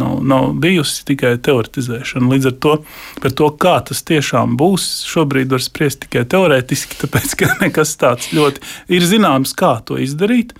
[0.00, 2.30] nav, nav bijusi tikai teoretizēšana.
[2.32, 2.74] Līdz ar to
[3.22, 8.32] par to, kā tas tiešām būs, šobrīd var spriest tikai teorētiski, tāpēc ka nekas tāds
[8.36, 8.64] ļoti
[8.96, 10.54] ir zināms, kā to izdarīt.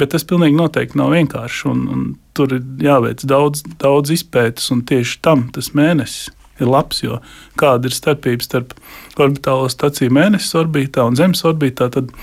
[0.00, 1.64] Bet tas pilnīgi noteikti nav vienkārši.
[1.68, 2.04] Un, un
[2.36, 7.02] tur ir jāveic daudz, daudz izpētes, un tieši tam tas mēnesis ir labs.
[7.04, 7.18] Jo
[7.60, 8.72] kāda ir starpība starp
[9.20, 12.14] orbitālo staciju mēnesis orbītā un Zemes orbītā, tad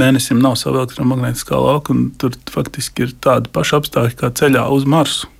[0.00, 4.88] mēnesim nav sava elektromagnētiskā lauka, un tur faktiski ir tādi paši apstākļi kā ceļā uz
[4.88, 5.30] Marsu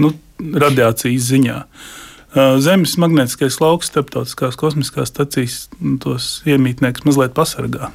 [0.00, 1.58] nu, radiācijas ziņā.
[2.64, 5.66] Zemes magnētiskais lauks starptautiskās kosmiskās stacijas
[6.00, 7.90] tos iemītniekus mazliet pasargā.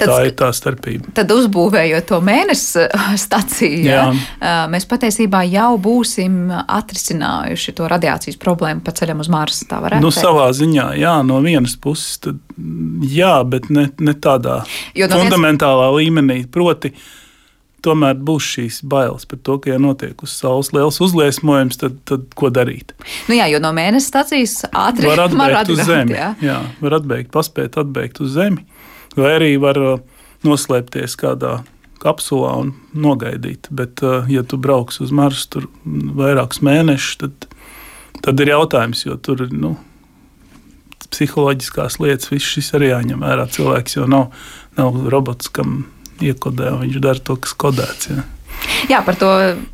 [0.00, 1.12] Tad, tā ir tā starpība.
[1.16, 2.86] Tad, uzbūvējot to mēnesi
[3.24, 4.04] staciju, jā.
[4.42, 9.66] Jā, mēs patiesībā jau būsim atrisinājuši to radiācijas problēmu pa ceļam uz Marsu.
[9.70, 10.20] Tā varētu nu, būt.
[10.22, 12.38] Savā ziņā, jā, no vienas puses, tad,
[13.08, 16.00] jā, bet ne, ne tādā no fundamentālā viens...
[16.02, 16.38] līmenī.
[16.52, 17.10] Proti, uh,
[17.82, 22.28] tomēr būs šīs bailes par to, ka, ja notiek uz saules liels uzliesmojums, tad, tad
[22.38, 22.94] ko darīt?
[23.30, 26.16] Nu jā, jo no mēneša stācijas ātri var atbēgt uz zemi.
[26.16, 26.32] Jā.
[26.42, 28.64] jā, var atbēgt, paspēt atbēgt uz zemi,
[29.18, 30.00] vai arī var uh,
[30.46, 31.60] noslēpties kādā
[32.02, 33.70] kapsulā un nogaidīt.
[33.70, 35.70] Bet, uh, ja tu brauks uz Marsu tur
[36.18, 37.48] vairākus mēnešus, tad,
[38.24, 39.54] tad ir jautājums, jo tur ir.
[39.54, 39.76] Nu,
[41.12, 43.44] Psiholoģiskās lietas, viss šis arī jāņem vērā.
[43.52, 44.30] Cilvēks jau nav,
[44.78, 45.82] nav robots, kam
[46.24, 48.08] iekodē, un viņš dara to, kas kodēts.
[48.08, 48.24] Ja.
[48.90, 49.28] Jā, par to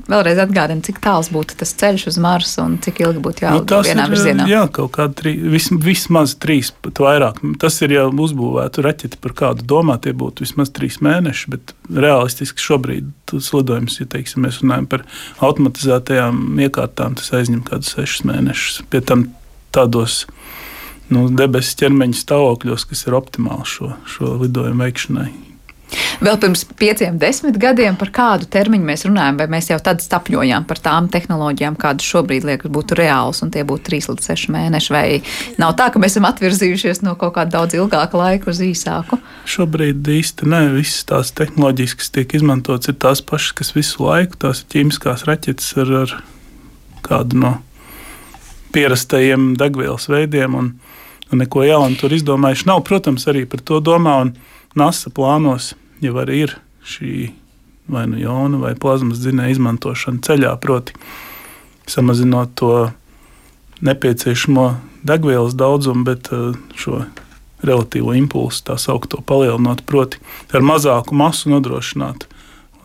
[0.09, 3.87] vēlreiz atgādinu, cik tāls būtu tas ceļš uz Marsu un cik ilgi būtu jālido nu,
[3.87, 4.47] vienā ir, virzienā.
[4.51, 7.41] Jā, kaut kādi trī, vis, vismaz trīs, pat vairāk.
[7.62, 12.64] Tas ir jau uzbūvēta raķete, par kādu domā, tie būtu vismaz trīs mēneši, bet realistiski
[12.64, 15.05] šobrīd tas lidojums, ja teiksim, mēs runājam par
[15.45, 18.81] automatizētajām iekārtām, tas aizņem kādus sešus mēnešus.
[18.93, 19.29] Pie tam
[19.75, 20.25] tādos
[21.12, 25.31] nu, debesu ķermeņa stāvokļos, kas ir optimāli šo, šo lidojumu veikšanai.
[26.18, 30.64] Vēl pirms pieciem, desmit gadiem par kādu termiņu mēs runājam, vai mēs jau tad stapņojām
[30.66, 34.90] par tām tehnoloģijām, kādas šobrīd liekas būtu reāls, un tie būtu trīs līdz seši mēneši,
[34.90, 35.04] vai
[35.62, 39.20] nav tā, ka mēs esam atvirzījušies no kaut kāda daudz ilgāka laika uz īsāku?
[39.46, 44.42] Šobrīd īsti nē, visas tās tehnoloģijas, kas tiek izmantotas, ir tās pašas, kas visu laiku,
[44.42, 46.18] tās ir ķīmiskās raķetes ar, ar
[47.07, 47.57] kādu no
[48.74, 50.59] pierastajiem degvielas veidiem.
[50.59, 50.74] Un,
[51.31, 52.83] un neko jaunu tur izdomājuši nav.
[52.88, 54.18] Protams, arī par to domā.
[54.26, 54.35] Un,
[54.78, 55.72] NASA plānos
[56.05, 56.57] jau arī ir
[56.89, 57.13] šī
[57.89, 60.97] vai nu jona vai plazmas dzinēja izmantošana ceļā, proti,
[61.89, 62.73] samazinot to
[63.81, 64.69] nepieciešamo
[65.09, 67.05] degvielas daudzumu, bet uh, šo
[67.65, 70.21] relatīvo impulsu, tā saucamo, palielinot, proti,
[70.53, 72.29] ar mazāku masu nodrošināt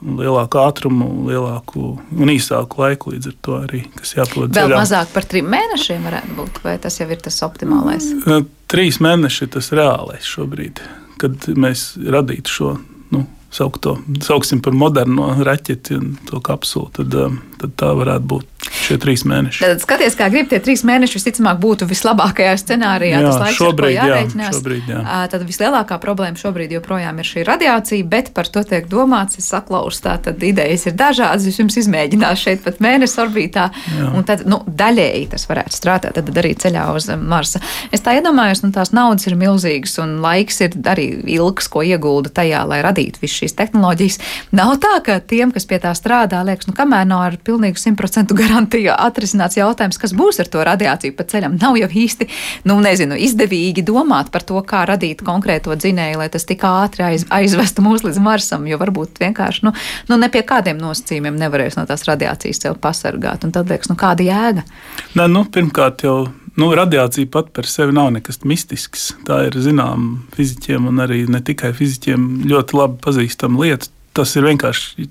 [0.04, 4.47] lielāku ātrumu, lielāku un īsāku laiku līdz ar to arī, kas ceļā.
[4.56, 8.10] Vēl mazāk par trim mēnešiem varētu būt, vai tas jau ir tas optimālais?
[8.23, 10.82] Uh, trīs mēneši ir tas reālais šobrīd,
[11.21, 12.73] kad mēs radītu šo
[13.13, 18.52] nu, saukto, sauksim par moderno raķeti un to kapsulu, tad, um, tad tā varētu būt
[18.71, 19.63] šie trīs mēneši.
[19.63, 23.19] Tad skaties, kā grib, tie trīs mēneši visticamāk būtu vislabākajā scenārijā.
[23.19, 24.58] Jā, tas laiks, šobrīd, ko jārēķinās.
[24.58, 25.02] Šobrīd, jā.
[25.34, 30.04] Tad vislielākā problēma šobrīd joprojām ir šī radiācija, bet par to tiek domāts, es saklausu,
[30.06, 34.10] tā tad idejas ir dažādas, es jums izmēģināšu šeit pat mēnesi orbītā, jā.
[34.13, 37.62] un tad, nu, daļēji tas varētu strādāt, tad arī ceļā uz Marsa.
[37.93, 42.32] Es tā iedomājos, nu, tās naudas ir milzīgas, un laiks ir arī ilgs, ko iegulda
[42.34, 44.19] tajā, lai radītu visu šīs tehnoloģijas.
[44.56, 48.38] Nav tā, ka tiem, kas pie tā strādā, liekas, nu, kamēr nav ar pilnīgu simtprocentu
[48.38, 51.57] garantiju atrisināts jautājums, kas būs ar to radiāciju pa ceļam.
[51.61, 52.27] Nav jau īsti,
[52.69, 57.25] nu, nezinu, izdevīgi domāt par to, kā radīt konkrēto dzinēju, lai tas tik ātri aiz,
[57.33, 59.73] aizvestu mūs līdz Marsam, jo varbūt vienkārši, nu,
[60.11, 63.43] nu ne pie kādiem nosacījumiem nevarēs no tās radiācijas sev pasargāt.
[63.43, 64.65] Un tad liekas, nu, kāda jēga?
[65.17, 66.23] Nē, nu, pirmkārt jau.
[66.53, 69.07] Nu, radiācija pat par sevi nav nekas mistisks.
[69.25, 74.45] Tā ir zināma fizikiem un arī ne tikai fizikiem ļoti labi pazīstama lieta tas ir
[74.47, 75.08] vienkārši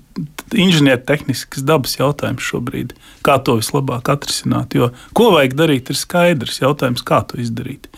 [0.63, 2.93] inženiertehnisks dabas jautājums šobrīd.
[3.25, 4.75] Kā to vislabāk atrisināt?
[4.77, 6.61] Jo, ko vajag darīt, ir skaidrs.
[6.63, 7.89] Jautājums, kā to izdarīt.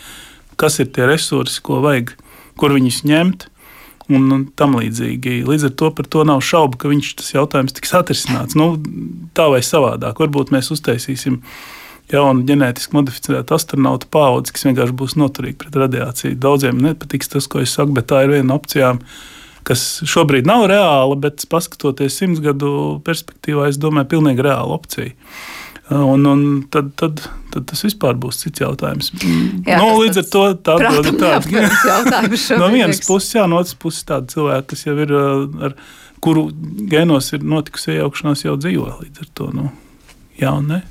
[0.60, 2.14] Kas ir tie resursi, ko vajag,
[2.60, 3.48] kur viņus ņemt?
[4.06, 5.40] Un, un tam līdzīgi.
[5.48, 8.54] Līdz ar to par to nav šaubu, ka viņš tas jautājums tiks atrisināts.
[8.58, 8.76] Nu,
[9.34, 10.20] tā vai savādāk.
[10.22, 11.40] Varbūt mēs uztaisīsim
[12.12, 16.38] jaunu ģenētiski modificētu astronautu paudzi, kas vienkārši būs noturīga pret radiāciju.
[16.38, 19.02] Daudziem nepatiks tas, ko es saku, bet tā ir viena no opcijām
[19.66, 25.14] kas šobrīd nav reāla, bet paskatoties simts gadu perspektīvā, es domāju, pilnīgi reāla opcija.
[25.86, 27.20] Un, un tad, tad,
[27.54, 29.12] tad tas vispār būs cits jautājums.
[29.66, 34.06] Jā, nu, līdz ar to tā ir tāda no vienas puses, jā, no otras puses
[34.08, 35.76] tāda cilvēka, kas jau ir ar
[36.24, 36.48] kuru
[36.90, 39.48] gēnos ir notikusi iejaukšanās, jau dzīvo līdz ar to.
[39.54, 39.70] Nu,
[40.40, 40.82] jā un nē.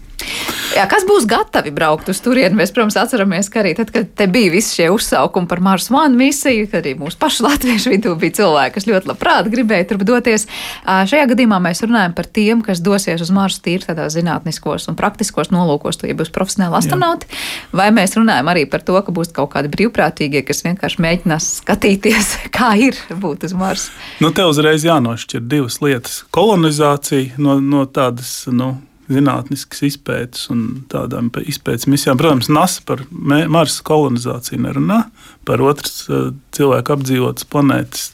[0.75, 2.58] Jā, kas būs gatavi braukt uz turieni?
[2.60, 6.17] Mēs, protams, atceramies, ka arī tad, kad te bija visi šie uzsaukumi par Mars One
[6.19, 10.47] misiju, kad arī mūsu pašu latviešu vidū bija cilvēki, kas ļoti labprāt gribēja tur doties.
[10.84, 15.51] Šajā gadījumā mēs runājam par tiem, kas dosies uz Marsu tīri tādā zinātniskos un praktiskos
[15.56, 17.30] nolūkos, tie būs profesionāli astronauti.
[17.30, 17.78] Jā.
[17.80, 22.34] Vai mēs runājam arī par to, ka būs kaut kādi brīvprātīgie, kas vienkārši mēģinās skatīties,
[22.58, 23.95] kā ir būt uz Marsa?
[24.19, 28.41] Nu, te uzreiz jānošķir divas lietas- kolonizācija no, no tādas.
[28.51, 28.73] Nu,
[29.11, 32.19] zinātniskas izpētes un tādām izpētes misijām.
[32.19, 35.05] Protams, NASA par Marsa kolonizāciju nerunā,
[35.47, 38.11] par otras eh, cilvēku apdzīvotas planētas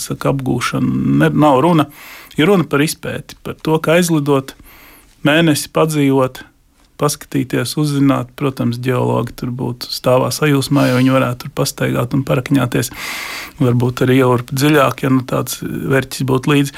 [0.00, 1.88] saka, apgūšanu ne, nav runa.
[2.38, 4.54] Ir runa par izpēti, par to, kā aizlidot,
[5.26, 6.42] mēnesi padzīvot,
[7.00, 8.30] paskatīties, uzzināt.
[8.38, 12.92] Protams, geologi tur būtu stāvā sajūsmā, jo viņi varētu tur pastaigāt un parakņāties.
[13.62, 16.76] Varbūt arī jau dziļāk, ja nu tāds vērķis būtu līdzi.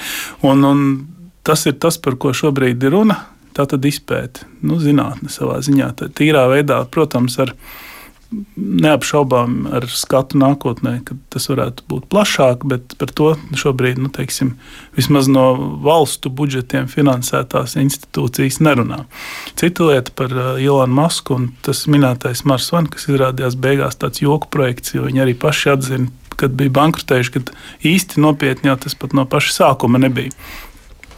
[0.48, 0.84] Un, un
[1.46, 3.20] tas ir tas, par ko šobrīd ir runa
[3.56, 7.54] Tā tad izpēta, nu, zinātne savā ziņā, tā tīrā veidā, protams, ar
[8.56, 14.56] neapšaubām ar skatu nākotnē, ka tas varētu būt plašāk, bet par to šobrīd, nu, teiksim,
[14.98, 15.46] vismaz no
[15.84, 19.04] valstu budžetiem finansētās institūcijas nerunā.
[19.56, 24.50] Cita lieta par uh, Masku un tas minētais Mars One, kas izrādījās beigās tāds joku
[24.52, 27.54] projekts, jo viņi arī paši atzina, kad bija bankrotējuši, kad
[27.86, 30.34] īsti nopietni jau tas pat no paša sākuma nebija.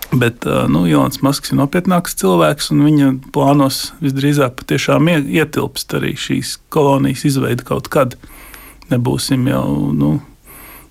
[0.09, 6.55] Bet nu, Ilons Masks ir nopietnāks cilvēks, un viņa plānos visdrīzāk patiešām ietilpst arī šīs
[6.73, 8.17] kolonijas izveide kaut kad.
[8.89, 10.15] Nebūsim jau nu,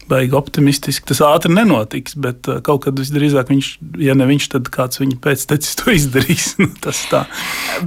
[0.09, 1.05] baigi optimistiski.
[1.09, 3.69] Tas ātri nenotiks, bet uh, kaut kad visdrīzāk viņš,
[4.03, 6.49] ja ne viņš, tad kāds viņa pēctecis to izdarīs.
[6.61, 7.23] nu, tas tā.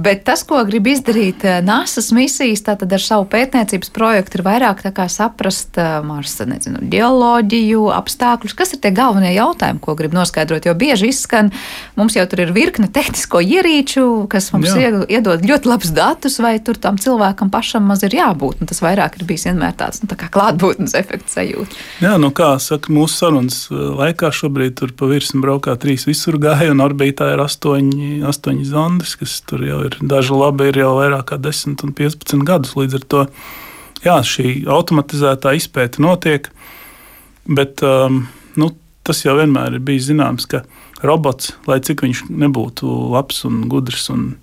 [0.01, 4.83] Bet tas, ko grib izdarīt uh, NASA misijas, tātad ar savu pētniecības projektu, ir vairāk
[5.11, 8.55] saprast uh, Marsa nezinu, geoloģiju, apstākļus.
[8.57, 10.67] Kas ir tie galvenie jautājumi, ko grib noskaidrot?
[10.67, 11.51] Jo bieži izskan,
[11.97, 14.93] mums jau tur ir virkne tehnisko ierīču, kas mums Jā.
[15.09, 18.61] iedod ļoti labus datus, vai tur tam cilvēkam pašam maz ir jābūt.
[18.61, 21.79] Un tas vairāk ir bijis vienmēr tāds nu, tā klātbūtnes efekts sajūta.
[22.03, 22.10] Jā.
[22.11, 26.73] Jā, nu kā saka, mūsu sarunas eh, laikā šobrīd tur pa virsmu braukā trīs visurgāji,
[26.73, 31.29] un orbītā ir astoņi, astoņi zondes, kas tur jau ir daži labi, ir jau vairāk
[31.29, 32.73] kā 10 un 15 gadus.
[32.75, 33.21] Līdz ar to
[34.03, 36.49] jā, šī automatizētā izpēta notiek,
[37.47, 38.25] bet um,
[38.59, 38.73] nu,
[39.07, 40.65] tas jau vienmēr ir bijis zināms, ka
[41.07, 44.33] robots, lai cik viņš nebūtu labs un gudrs un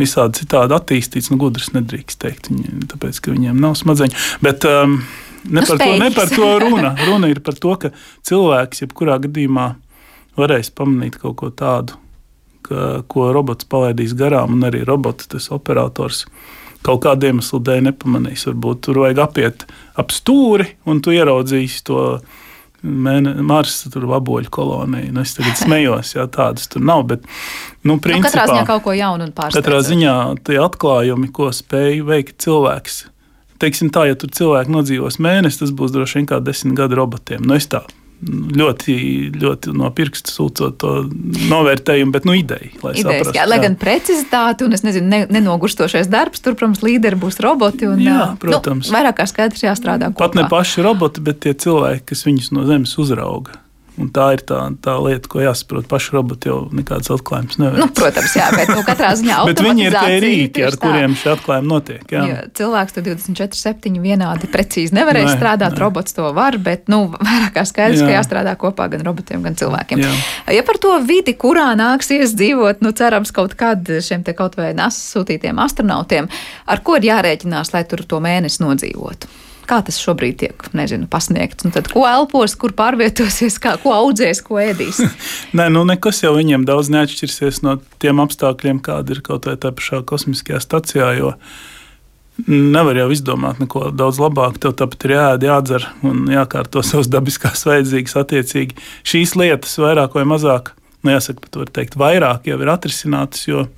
[0.00, 4.24] visādi citādi attīstīts, nu, gudrs nedrīkst teikt, viņi, tāpēc, ka viņiem nav smadzeņu.
[4.48, 5.02] Bet, um,
[5.44, 6.94] ne Nu, par, to, ne par to runa.
[7.06, 7.90] Runa ir par to, ka
[8.26, 9.68] cilvēks jebkurā gadījumā
[10.38, 11.98] varēs pamanīt kaut ko tādu,
[12.66, 16.24] ka, ko robots palaidīs garām, un arī robots, tas operators.
[16.84, 18.44] Kaut kāda iemesla dēļ nepamanīs.
[18.50, 22.00] Varbūt tur vajag apiet ap stūri, un tu ieraudzīsi to
[22.84, 25.12] Marsa vaboļu koloniju.
[25.16, 27.06] Nu, es tagad smējos, ja tādas tur nav.
[27.08, 27.24] Bet,
[27.80, 29.64] nu, Nu, principā, katrā ziņā kaut ko jaunu un pārsteidzošu.
[29.64, 32.98] Katrā ziņā tie atklājumi, ko spēj veikt cilvēks,
[33.62, 37.44] teiksim tā, ja tur cilvēki nodzīvos mēnesi, tas būs droši vien kā desmit gadu robotiem.
[37.44, 37.84] Nu, es tā
[38.24, 38.94] ļoti,
[39.36, 40.92] ļoti no pirksta sūcot to
[41.50, 43.36] novērtējumu, bet nu, ideja, lai Idejas, saprastu.
[43.36, 47.88] jā, lai gan precizitāte un nezinu, ne, nenogurstošais darbs, tur, protams, līderi būs roboti.
[47.90, 48.88] Un, Jā, ā, protams.
[48.88, 50.28] Nu, vairāk kā skaidrs jāstrādā kopā.
[50.28, 53.58] Pat ne paši roboti, bet tie cilvēki, kas viņus no zemes uzrauga.
[54.00, 55.86] Un tā ir tā, tā lieta, ko jāsaprot.
[55.90, 57.78] Paši roboti jau nekādas atklājumus neveic.
[57.78, 59.36] Nu, protams, jā, bet nu, katrā ziņā
[59.68, 60.80] viņi ir tie rīki, ar tā.
[60.82, 62.02] kuriem šie atklājumi notiek.
[62.10, 62.24] Jā.
[62.26, 65.76] Jo cilvēks to 24, 7 vienādi precīzi nevarēs Nē, strādāt.
[65.76, 65.82] nē.
[65.84, 68.08] Robots to var, bet nu, vairāk kā skaidrs, Jā.
[68.10, 70.02] ka jāstrādā kopā gan robotiem, gan cilvēkiem.
[70.02, 70.12] Jā.
[70.58, 74.72] Ja par to vidi, kurā nāksies dzīvot, nu, cerams, kaut kad šiem te kaut vai
[74.74, 76.26] NASA sūtītiem astronautiem,
[76.66, 79.30] ar ko ir jārēķinās, lai tur to mēnesi nodzīvotu.
[79.68, 81.64] Kā tas šobrīd tiek nezinu, pasniegts?
[81.64, 85.00] Un tad, ko elpos, kur pārvietosies, kā, ko audzēs, ko ēdīs?
[85.56, 89.72] Nē, nu nekas jau viņiem daudz neatšķirsies no tiem apstākļiem, kāda ir kaut vai tā
[89.74, 91.08] pašā kosmiskajā stacijā.
[92.50, 94.58] Nevar jau izdomāt neko daudz labāk.
[94.60, 98.76] Tev tāpat ir jāēd, jādzer un jākārto savas dabiskās vajadzības attiecīgi.
[99.06, 100.74] Šīs lietas vairāk vai mazāk,
[101.06, 103.48] nu jāsaka, pat var teikt, vairāk jau ir atrisinātas.
[103.48, 103.68] Jo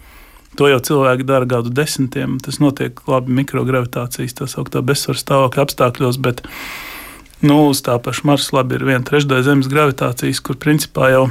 [0.56, 2.38] To jau cilvēki dara gadu desmitiem.
[2.44, 6.40] Tas notiek labi mikrogravitācijas, tā sauktā bezsvaru stāvokļa apstākļos, bet
[7.44, 11.26] nu, uz tā paša Marsa labi ir viena trešdaļa Zemes gravitācijas, kur principā jau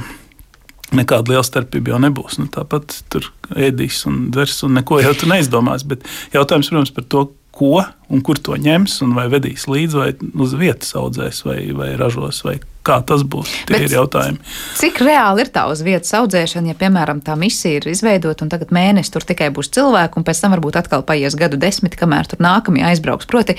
[0.94, 2.38] nekāda liela starpība jau nebūs.
[2.38, 3.26] Nu, tāpat tur
[3.58, 5.82] ēdīs un dzers un neko jau tur neizdomās.
[5.88, 7.80] Bet jautājums, protams, par to, ko
[8.12, 10.10] un kur to ņems, un vai vedīs līdzi, vai
[10.44, 13.50] uz vietas audzēs, vai, vai ražos, vai kā tas būs.
[13.66, 14.38] Tie Bet ir jautājumi.
[14.78, 18.72] Cik reāli ir tā uz vietas audzēšana, ja, piemēram, tā misija ir izveidota un tagad
[18.74, 22.42] mēnesis tur tikai būs cilvēki, un pēc tam varbūt atkal paies gadu desmit, kamēr tur
[22.46, 23.28] nākamie aizbrauks?
[23.30, 23.58] Proti,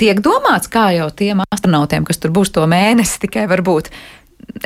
[0.00, 3.90] tiek domāts, kā jau tiem astronautiem, kas tur būs to mēnesi, tikai varbūt.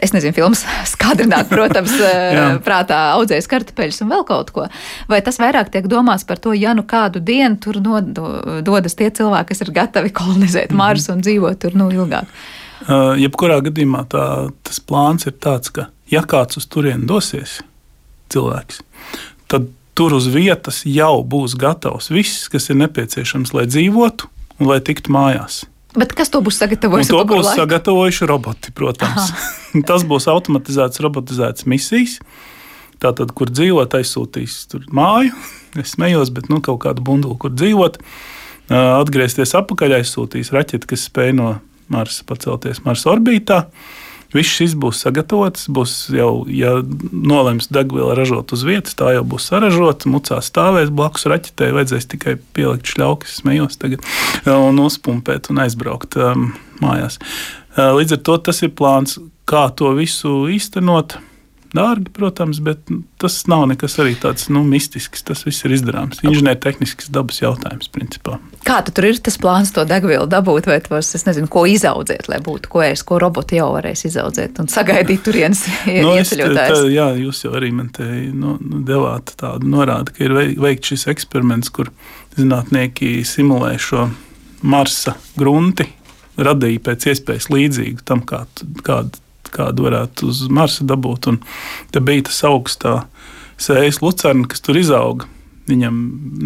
[0.02, 1.92] Es nezinu, filmas skadrināt, protams,
[2.36, 2.46] Jā.
[2.66, 4.64] prātā audzēs kartupeļus un vēl kaut ko.
[5.10, 9.08] Vai tas vairāk tiek domāts par to, ja nu kādu dienu tur nodo- dodas tie
[9.14, 12.26] cilvēki, kas ir gatavi kolonizēt Marsu un dzīvot tur nu ilgāk?
[12.86, 14.24] Uh, jebkurā gadījumā tā,
[14.62, 17.58] tas plāns ir tāds, ka, ja kāds uz turieni dosies,
[18.30, 18.82] cilvēks,
[19.50, 19.66] tad
[19.98, 24.28] tur uz vietas jau būs gatavs viss, kas ir nepieciešams, lai dzīvotu
[24.60, 25.64] un lai tiktu mājās.
[25.98, 27.08] Bet kas to būs Un sagatavojis?
[27.10, 27.60] to ap kuru būs laiku?
[27.64, 29.32] sagatavojuši roboti, protams.
[29.88, 32.18] Tas būs automatizēts, robotizēts misijas.
[33.02, 35.34] Tātad, kur dzīvot, aizsūtīs tur māju.
[35.80, 37.98] Es smējos, bet nu, kaut kādu bunduli, kur dzīvot.
[38.68, 41.48] Ā, Atgriezties atpakaļ, aizsūtīs raķeti, kas spēj no
[41.92, 43.64] Marsa pacelties Marsa orbītā.
[44.34, 45.70] Viss šis būs sagatavots.
[45.72, 46.74] Būs jau, ja
[47.12, 50.10] nolems degvielu ražot uz vietas, tā jau būs saražota.
[50.12, 51.70] Mucā stāvēs blakus raķetē.
[51.76, 54.04] Vajadzēs tikai pielikt šļaukas, smējos tagad,
[54.52, 56.50] un uzpumpēt un aizbraukt um,
[56.84, 57.16] mājās.
[57.22, 61.18] Uh, Līdz ar to tas ir plāns, kā to visu īstenot.
[61.76, 62.88] Dārgi, protams, bet
[63.20, 65.20] tas nav nekas arī tāds nu, mistisks.
[65.28, 66.22] Tas viss ir izdarāms.
[66.24, 68.38] Inženiertehnisks dabas jautājums, principā.
[68.64, 72.28] Kā tu tur ir tas plāns to degvielu dabūt, vai tos, es nezinu, ko izaudzēt,
[72.32, 76.38] lai būtu ko ēst, ko roboti jau varēs izaudzēt un sagaidīt turienes Nu, es te-
[76.38, 76.80] ieceļotājus?
[76.86, 80.56] te- jā, jūs jau arī man te nu, nu, devāt tādu norādi, ka ir vei-
[80.56, 81.92] veikts šis eksperiments, kur
[82.38, 84.08] zinātnieki simulē šo
[84.62, 85.86] Marsa grunti,
[86.38, 88.44] radīja pēc iespējas līdzīgu tam, kā,
[89.54, 91.30] kādu, varētu uz Marsa dabūt.
[91.32, 91.40] Un
[91.94, 92.94] te bija tas augstā
[93.60, 95.28] sējas lucerna, kas tur izauga.
[95.68, 95.96] Viņam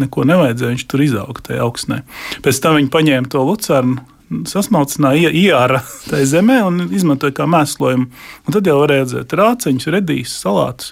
[0.01, 2.01] neko nevajadzēja, viņš tur izauga tajā augstnē.
[2.43, 4.01] Pēc tam viņi paņēma to lucernu,
[4.49, 8.09] sasmalcināja, ie- ieāra tajā zemē un izmantoja kā mēslojumu.
[8.47, 10.91] Un tad jau varēja redzēt rāciņus, redīs, salātus.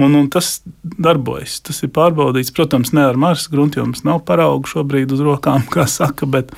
[0.00, 1.58] Un, un tas darbojas.
[1.66, 2.54] Tas ir pārbaudīts.
[2.56, 6.26] Protams, ne ar Marsa gruntu, jo mums nav paraugu šobrīd uz rokām, kā saka.
[6.26, 6.54] Bet,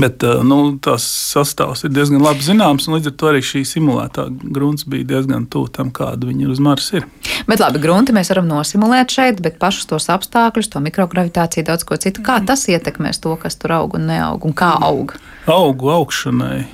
[0.00, 2.88] bet eh, nu, tās sastāvs ir diezgan labi zināms.
[2.88, 6.62] un Līdz ar to arī šī simulētā grunts bija diezgan tuvu tam, kāda viņa uz
[6.64, 7.08] Marsa ir.
[7.48, 11.98] Bet labi, grunti mēs varam nosimulēt šeit, bet pašus tos apstākļus, to mikrogravitāciju, daudz ko
[12.00, 12.24] citu.
[12.26, 15.16] Kā tas ietekmēs to, kas tur aug un neaug un kā aug?
[15.50, 16.64] Augu augšanai.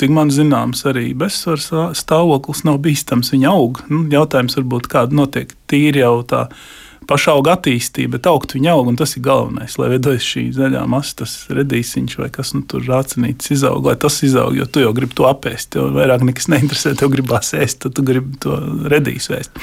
[0.00, 3.34] Cik man zināms, arī bezsvaru stā- stāvoklis nav bīstams.
[3.34, 3.82] Viņa aug.
[3.92, 6.46] Nu, jautājums varbūt kāda notiek tīri jau tā
[7.08, 9.76] paša auga attīstība, bet augt viņa aug, un tas ir galvenais.
[9.80, 14.20] Lai veidojas šī zaļā masa, tas redīsiņš vai kas nu tur rācinīts izaug, lai tas
[14.26, 15.72] izaug, jo tu jau gribi to apēst.
[15.76, 18.58] Tev vairāk nekas neinteresē, tev gribās ēst, tad tu gribi to
[18.92, 19.62] redīs ēst.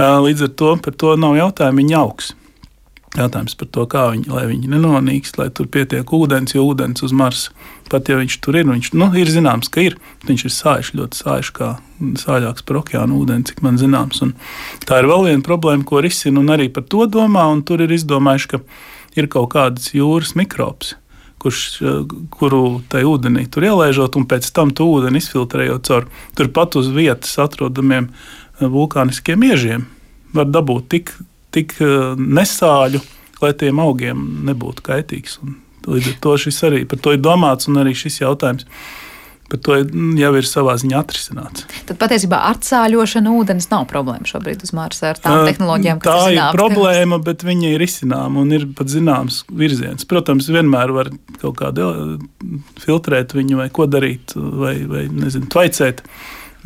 [0.00, 2.34] Līdz ar to par to nav jautājumu, viņa augs.
[3.18, 7.10] Jautājums par to, kā viņi, lai viņi nenonīkst, lai tur pietiek ūdens, jo ūdens uz
[7.16, 7.50] Marsa,
[7.90, 9.96] pat ja viņš tur ir, viņš nu, ir zināms, ka ir.
[10.28, 11.72] Viņš ir sāļš, ļoti sāļš, kā
[12.22, 14.22] sāļāks par okeāna ūdeni, cik man zināms.
[14.22, 14.36] Un
[14.86, 17.48] tā ir vēl viena problēma, ko risina, un arī par to domā.
[17.66, 18.62] Tur ir izdomājuši, ka
[19.18, 20.94] ir kaut kādas jūras mikrobs,
[21.42, 21.64] kurš,
[22.36, 26.06] kuru tai ūdenī tur ielaižot, un pēc tam to ūdeni izfiltrējot caur
[26.38, 28.12] turpat uz vietas atrodamiem
[28.60, 29.88] vulkāniskiem iežiem.
[30.36, 31.10] Var dabūt tik
[31.54, 33.02] tik eh, nesāļu,
[33.40, 35.38] lai tiem augiem nebūtu kaitīgs.
[35.44, 38.68] Un līdz ar to šis arī par to ir domāts, un arī šis jautājums.
[39.50, 41.64] Par to jau ir savā ziņā atrisināts.
[41.88, 46.38] Tad patiesībā atsāļošana ūdens nav problēma šobrīd uz Marsa ar tām tehnoloģijām, kas tā ir.
[46.38, 50.06] Tā ir problēma, bet viņa ir izcināma un ir pat zināms virziens.
[50.06, 51.10] Protams, vienmēr var
[51.42, 51.88] kaut kādā
[52.78, 56.04] filtrēt viņu vai ko darīt, vai, vai nezinu, tvaicēt.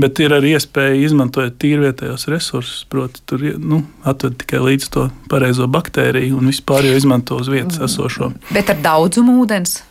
[0.00, 5.68] Bet ir arī iespēja izmantot tīrvietējos resursus, proti, tur nu, atved tikai līdz to pareizo
[5.70, 7.86] baktēriju un vispār jau izmanto uz vietas mm.
[7.86, 8.30] esošo.
[8.50, 9.82] Bet ar daudzumu ūdens.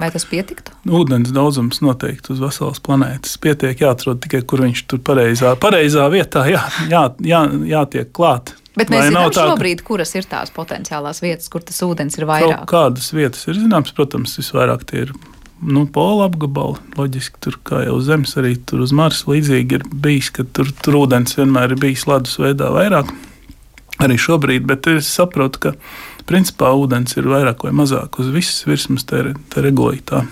[0.00, 0.72] Vai tas pietiktu?
[0.88, 3.34] Ūdens daudzums noteikti uz veselas planētas.
[3.42, 8.54] Pietiek jāatrod tikai, kur viņš tur pareizā, pareizā vietā jā, jā, jā, jātiek klāt.
[8.78, 12.64] Bet mēs zinām tā, šobrīd, kuras ir tās potenciālās vietas, kur tas ūdens ir vairāk.
[12.70, 15.12] Kādas vietas ir zināmas, protams, visvairāk tie ir
[15.60, 16.80] nu, pola apgabali.
[16.98, 21.02] Loģiski, tur kā jau Zemes, arī tur uz Marsa līdzīgi ir bijis, ka tur, tur
[21.04, 23.12] ūdens vienmēr ir bijis ledus veidā vairāk.
[24.00, 25.74] Arī šobrīd, bet es saprotu, ka
[26.28, 30.24] principā ūdens ir vairāk vai mazāk uz visas virsmas, tā ir regulēta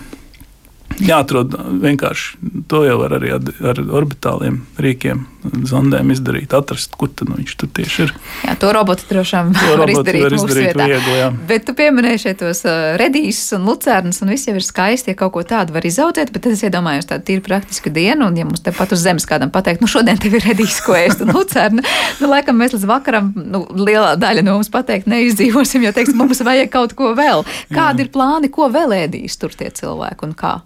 [1.03, 5.23] jāatrod vienkārši to jau var arī ar orbitāliem rīkiem,
[5.69, 8.13] zondēm izdarīt, atrast, kur nu viņš tur tieši ir.
[8.45, 11.29] Jā, to roboti droši vien var izdarīt, var izdarīt viegli, jā.
[11.49, 15.19] Bet tu pieminēji šeit tos uh, redīsus un lucērnus, un viss jau ir skaisti, ja
[15.19, 18.47] kaut ko tādu var izaudzēt, bet tad es iedomājos tādu tīri praktisku dienu, un ja
[18.47, 21.33] mums te pat uz zemes kādam pateikt, nu šodien tev ir redīs, ko ēst un
[21.35, 21.85] lucerna,
[22.19, 26.43] nu laikam mēs līdz vakaram, nu lielā daļa no mums pateikt neizdzīvosim, jo teiksim, mums
[26.45, 27.45] vajag kaut ko vēl.
[27.71, 28.07] Kādi jā.
[28.07, 30.59] ir plāni, ko vēl ēdīs tur tie cilvēki un kā?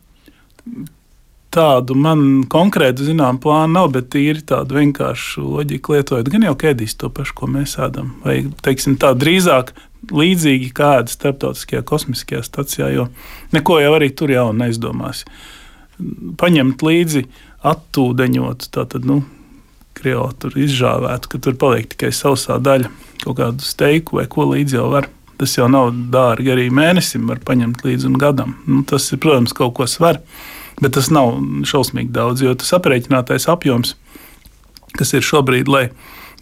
[1.54, 6.32] Tādu man konkrētu zinām plānu nav, bet tīri tādu vienkāršu loģiku lietojot.
[6.34, 9.70] Gan jau kēdīs to pašu, ko mēs ēdam, vai teiksim, tā drīzāk
[10.10, 13.06] līdzīgi kā ēda starptautiskajā kosmiskajā stacijā, jo
[13.54, 15.28] neko jau arī tur jau neizdomās.
[16.42, 17.28] Paņemt līdzi
[17.70, 19.22] attūdeņot, tātad, nu,
[19.94, 22.90] krievo tur izžāvētu, ka tur paliek tikai sausā daļa,
[23.24, 25.08] kaut kādu steiku vai ko līdzi jau var.
[25.44, 28.58] Tas jau nav dārgi arī mēnesim, var paņemt līdzi un gadam.
[28.64, 30.24] Nu, tas ir, protams, kaut ko svarīgi
[30.82, 31.38] bet tas nav
[31.68, 33.96] šausmīgi daudz, jo tas aprēķinātais apjoms,
[34.98, 35.86] kas ir šobrīd, lai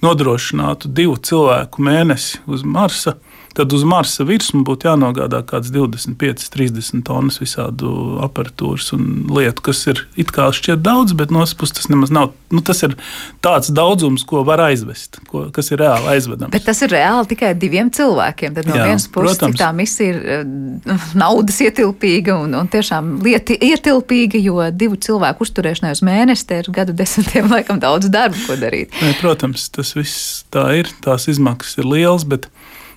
[0.01, 3.17] nodrošinātu divu cilvēku mēnesi uz Marsa,
[3.53, 7.91] tad uz Marsa virsmu būtu jānogādā kaut kāds 25, 30 tonnas visādu
[8.23, 12.13] aparatūras un lietu, kas ir it kā šķiet daudz, bet no otras puses tas nemaz
[12.13, 12.31] nav.
[12.51, 12.95] Nu, tas ir
[13.43, 16.51] tāds daudzums, ko var aizvest, ko, kas ir reāli aizvedams.
[16.53, 18.55] Bet tas ir reāli tikai diviem cilvēkiem.
[18.57, 19.59] Tad no Jā, vienas puses protams.
[19.59, 25.93] tā misija ir uh, naudas ietilpīga un, un tiešām lieti ietilpīga, jo divu cilvēku uzturēšanai
[25.95, 28.91] uz mēnesi ir gadu desmitiem laikam daudz darba, ko darīt.
[29.03, 32.49] Ne, protams, tas viss tā ir, tās izmaksas ir lielas, bet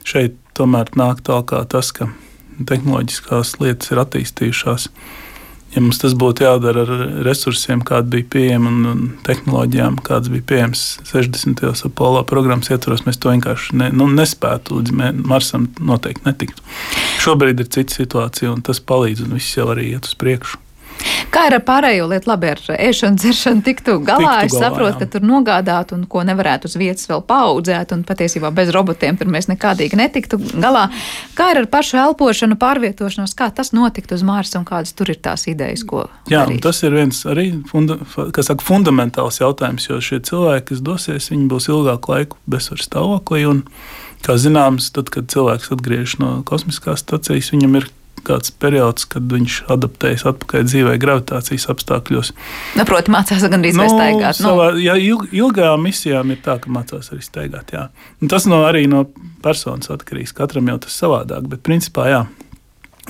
[0.07, 2.11] šeit tomēr nāk tālāk tas, ka
[2.69, 4.89] tehnoloģiskās lietas ir attīstījušās.
[5.75, 6.91] Ja mums tas būtu jādara ar
[7.27, 11.33] resursiem, kādi bija pieejami un, un tehnoloģijām, kādas bija pieejamas 60.
[11.65, 14.95] gadsimta Apollo programmas ietvaros, mēs to vienkārši ne, nu, nespētu līdz
[15.27, 16.63] Marsam noteikti netiktu.
[17.25, 20.64] Šobrīd ir cita situācija, un tas palīdz, un viss jau arī iet uz priekšu.
[21.35, 24.37] Kā ir ar pārējo lietu, labi, ar ēšanu, dzeršanu, tiktu galā?
[24.45, 28.53] Tiktu es saprotu, ka tur nogādāt un ko nevarētu uz vietas vēl paudzēt, un patiesībā
[28.55, 30.85] bez robotiem tur mēs nekādīgi netiktu galā.
[31.35, 35.19] Kā ir ar pašu elpošanu, pārvietošanos, kā tas notiktu uz Marsa un kādas tur ir
[35.25, 40.69] tās idejas, ko Jā, tas ir viens arī funda, saka, fundamentāls jautājums, jo šie cilvēki,
[40.71, 43.43] kas dosies, viņi būs ilgāku laiku bezsvaru stāvoklī.
[43.51, 43.67] Un,
[44.25, 47.91] kā zināms, tad, kad cilvēks atgriežas no kosmiskās stācijas, viņam ir
[48.27, 52.33] kāds periods, kad viņš adaptējas atpakaļ dzīvē gravitācijas apstākļos.
[52.79, 54.41] Nu, Protams, mācās gan arī nu, staigāt.
[54.41, 54.49] Nu.
[54.49, 57.75] Savā, jā, ilg, ilgām misijām ir tā, ka mācās arī staigāt.
[58.31, 59.05] Tas no, arī no
[59.45, 60.35] personas atkarīgs.
[60.37, 62.25] Katram jau tas savādāk, bet principā jā.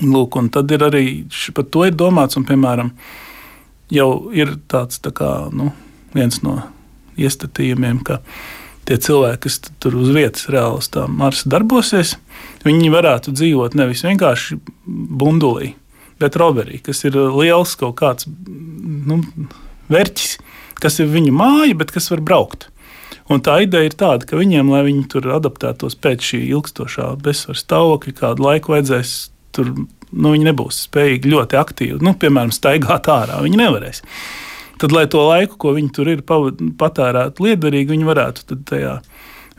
[0.03, 1.05] Lūk, un tad ir arī
[1.55, 2.91] par to ir domāts, un piemēram,
[3.95, 5.69] jau ir tāds tā kā, nu,
[6.15, 6.57] viens no
[7.15, 8.19] iestatījumiem, ka
[8.85, 12.15] tie cilvēki, kas tur uz vietas reāli uz tā Marsa darbosies,
[12.65, 15.73] viņi varētu dzīvot nevis vienkārši bundulī,
[16.21, 19.21] bet roverī, kas ir liels kaut kāds nu,
[19.91, 20.37] vērķis,
[20.81, 22.69] kas ir viņu māja, bet kas var braukt.
[23.31, 27.57] Un tā ideja ir tāda, ka viņiem, lai viņi tur adaptētos pēc šī ilgstošā bezsvaru
[27.57, 29.15] stāvokļa, kādu laiku vajadzēs,
[29.55, 33.39] tur nu, viņi nebūs spējīgi ļoti aktīvi, nu, piemēram, staigāt ārā.
[33.41, 34.03] Viņi nevarēs
[34.81, 38.99] tad, lai to laiku, ko viņi tur ir patērētu liederīgi, viņi varētu tajā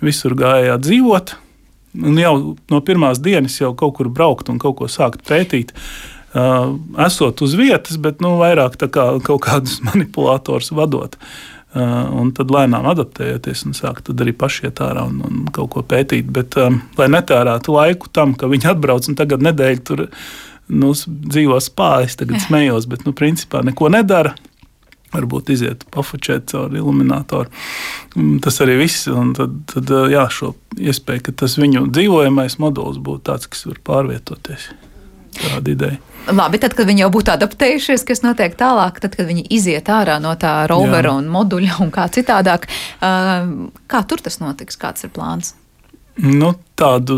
[0.04, 1.36] visur gājā dzīvot.
[2.04, 5.72] un jau no pirmās dienas jau kaut kur braukt un kaut ko sākt pētīt.
[6.36, 11.16] Uh, esot uz vietas, bet nu, vairāk kā kaut kādus manipulators vadot.
[11.76, 15.82] Uh, un tad lēnām adaptējoties un sākt arī paši iet ārā un, un kaut ko
[15.82, 16.28] pētīt.
[16.32, 20.04] Bet, um, lai netērētu laiku tam, ka viņi atbrauc un tagad nedēļu tur
[20.68, 24.34] nu, dzīvo spājas, tagad smējos, bet nu, principā neko nedara
[25.16, 27.52] varbūt iziet pafučēt caur iluminātoru.
[28.14, 29.08] Mm, tas arī viss.
[29.12, 33.80] Un tad, tad jā, šo iespēju, ka tas viņu dzīvojamais modulis būtu tāds, kas var
[33.90, 34.70] pārvietoties.
[35.36, 35.98] Tāda ideja.
[36.26, 40.16] Labi, tad, kad viņi jau būtu adaptējušies, kas notiek tālāk, tad, kad viņi iziet ārā
[40.22, 42.66] no tā rovera un moduļa un kā citādāk,
[42.98, 45.54] kā tur tas notiks, kāds ir plāns?
[46.16, 47.14] Nu, tādu,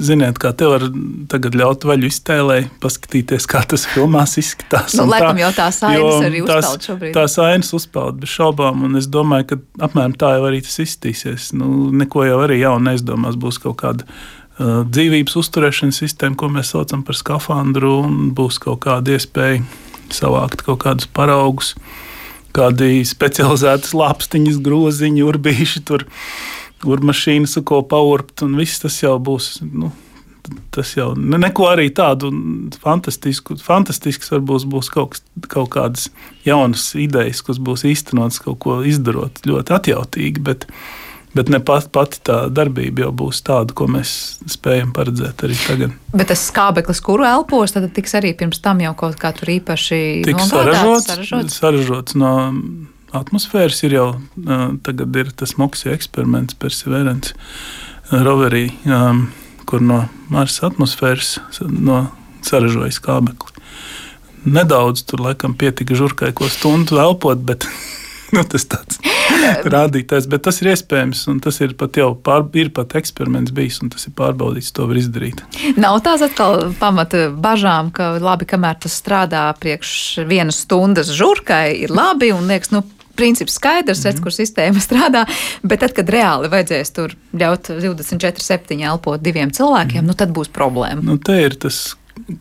[0.00, 0.86] ziniet, kā te var
[1.28, 4.94] tagad ļaut vaļu iztēlē, paskatīties, kā tas filmās izskatās.
[4.96, 7.12] Nu, laikam tā, jau tās ainas arī uzpeld šobrīd.
[7.16, 11.50] Tās ainas uzpeld bez šaubām, un es domāju, ka apmēram tā jau arī tas izstīsies.
[11.60, 16.72] Nu, neko jau arī jaunu neizdomās, būs kaut kāda uh, dzīvības uzturēšanas sistēma, ko mēs
[16.72, 19.60] saucam par skafandru, un būs kaut kāda iespēja
[20.14, 21.74] savākt kaut kādus paraugus,
[22.56, 26.08] kādi specializētas lāpstiņas, groziņi, urbīši tur
[26.86, 29.58] urmašīnas, ko paurbt, un viss tas jau būs.
[29.62, 29.92] Nu,
[30.72, 32.30] Tas jau neko arī tādu
[32.80, 36.06] fantastisku, fantastisks varbūt būs kaut, kaut kādas
[36.46, 40.64] jaunas idejas, kas būs īstenotas, kaut ko izdarot ļoti atjautīgi, bet,
[41.36, 44.14] bet ne pat, pati tā darbība jau būs tāda, ko mēs
[44.48, 45.98] spējam paredzēt arī tagad.
[46.14, 50.00] Bet tas skābeklis, kuru elpos, tad tiks arī pirms tam jau kaut kā tur īpaši
[50.48, 51.60] saražots, saražots?
[51.60, 52.32] saražots no
[53.16, 54.08] atmosfēras ir jau
[54.86, 57.34] tagad ir tas Moksija eksperiments, Perseverance
[58.24, 58.68] roverī,
[59.68, 61.36] kur no Marsa atmosfēras
[61.68, 62.06] no
[62.44, 63.54] saražojas kābekli.
[64.48, 67.66] Nedaudz tur laikam pietika žurkai, ko stundu elpot, bet
[68.34, 69.00] nu, tas tāds
[69.74, 73.80] rādītājs, bet tas ir iespējams, un tas ir pat jau pār, ir pat eksperiments bijis,
[73.84, 75.42] un tas ir pārbaudīts, to var izdarīt.
[75.80, 81.92] Nav tās atkal pamata bažām, ka labi, kamēr tas strādā priekš vienas stundas žurkai, ir
[81.94, 82.84] labi, un liekas, nu,
[83.18, 84.22] princips skaidrs, redz, mm -hmm.
[84.22, 85.24] kur sistēma strādā,
[85.62, 90.14] bet tad, kad reāli vajadzēs tur ļaut 24-7 elpot diviem cilvēkiem, mm -hmm.
[90.14, 91.02] nu tad būs problēma.
[91.02, 91.96] Nu, te ir tas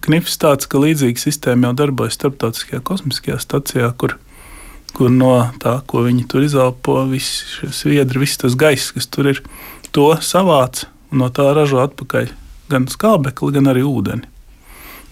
[0.05, 4.17] knips tāds, ka līdzīga sistēma jau darbojas starptautiskajā kosmiskajā stacijā, kur,
[4.93, 9.29] kur no tā, ko viņi tur izelpo, visi šie sviedri, viss tas gaiss, kas tur
[9.33, 9.41] ir,
[9.91, 12.31] to savāc un no tā ražo atpakaļ
[12.71, 14.27] gan skābekli, gan arī ūdeni.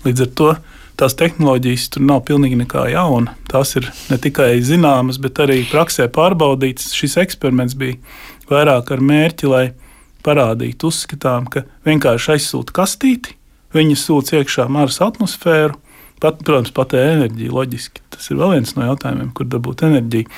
[0.06, 0.50] Līdz ar to
[1.00, 3.36] tās tehnoloģijas tur nav pilnīgi nekā jauna.
[3.52, 6.94] Tās ir ne tikai zināmas, bet arī praksē pārbaudītas.
[6.96, 7.98] Šis eksperiments bija
[8.50, 9.66] vairāk ar mērķi, lai
[10.26, 13.36] parādītu, uzskatām, ka vienkārši aizsūta kastīti,
[13.76, 15.82] viņi sūta iekšā Marsa atmosfēru.
[16.24, 18.02] Pat, protams, patērē enerģiju, loģiski.
[18.16, 20.30] Tas ir vēl viens no jautājumiem, kur dabūt enerģiju.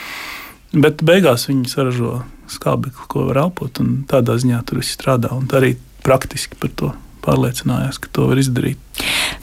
[0.81, 5.29] Bet beigās viņi saražo skābekli, ko var elpot, un tādā ziņā tur viss strādā.
[5.37, 6.91] Un arī praktiski par to
[7.23, 8.81] pārliecinājās, ka to var izdarīt.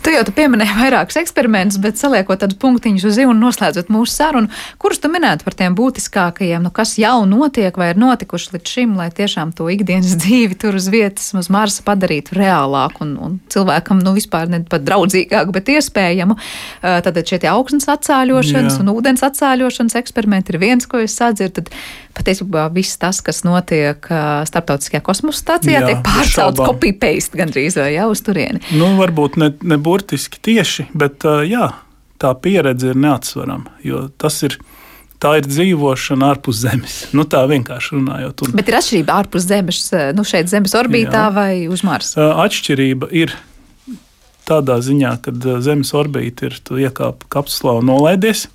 [0.05, 4.51] Tu jau pieminēji vairākus eksperimentus, bet saliekot tādus punktiņus uz zīmju un noslēdzot mūsu sarunu,
[4.83, 8.95] kurus tu minētu par tiem būtiskākajiem, nu, kas jau notiek vai ir notikuši līdz šim,
[9.01, 14.03] lai tiešām to ikdienas dzīvi tur uz vietas, uz Marsa padarītu reālāku un, un cilvēkam
[14.05, 16.37] nu, vispār ne pat draudzīgāku, bet iespējamu.
[16.83, 18.83] Tad šie augsnes atsāļošanas Jā.
[18.83, 21.65] un ūdens atsāļošanas eksperimenti ir viens, ko es sadzirdu.
[21.65, 21.73] Tad
[22.15, 24.07] patiesībā viss tas, kas notiek
[24.49, 28.63] starptautiskajā kosmosa stācijā, Jā, tiek pārcelts copy-paste gandrīz vai jau uz turieni.
[28.79, 31.71] Nu, varbūt ne, ne burtiski tieši, bet jā,
[32.21, 33.77] tā pieredze ir neatsverama.
[34.21, 34.59] Tas ir
[35.25, 36.99] tā ir dzīvošana ārpus Zemes.
[37.17, 38.45] Nu, tā vienkārši runājot.
[38.45, 38.55] Un...
[38.59, 39.83] Bet ir atšķirība ārpus Zemes,
[40.17, 41.33] nu, šeit Zemes orbītā Jā.
[41.35, 42.31] vai uz Marsa?
[42.45, 43.35] Atšķirība ir
[44.49, 45.35] tādā ziņā, ka
[45.65, 48.49] Zemes orbīta ir tu iekāp kapsulā un nolaidies.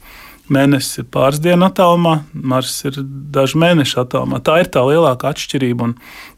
[0.49, 2.95] Mēnesis ir pāris dienu attālumā, Mars ir
[3.33, 4.39] daži mēneši attālumā.
[4.41, 5.91] Tā ir tā lielākā atšķirība.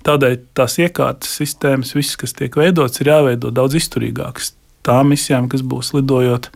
[0.08, 4.52] Tādēļ tās iekārtas sistēmas, visas, kas tiek veidotas, ir jāveido daudz izturīgākas
[4.86, 6.50] tām misijām, kas būs lidojot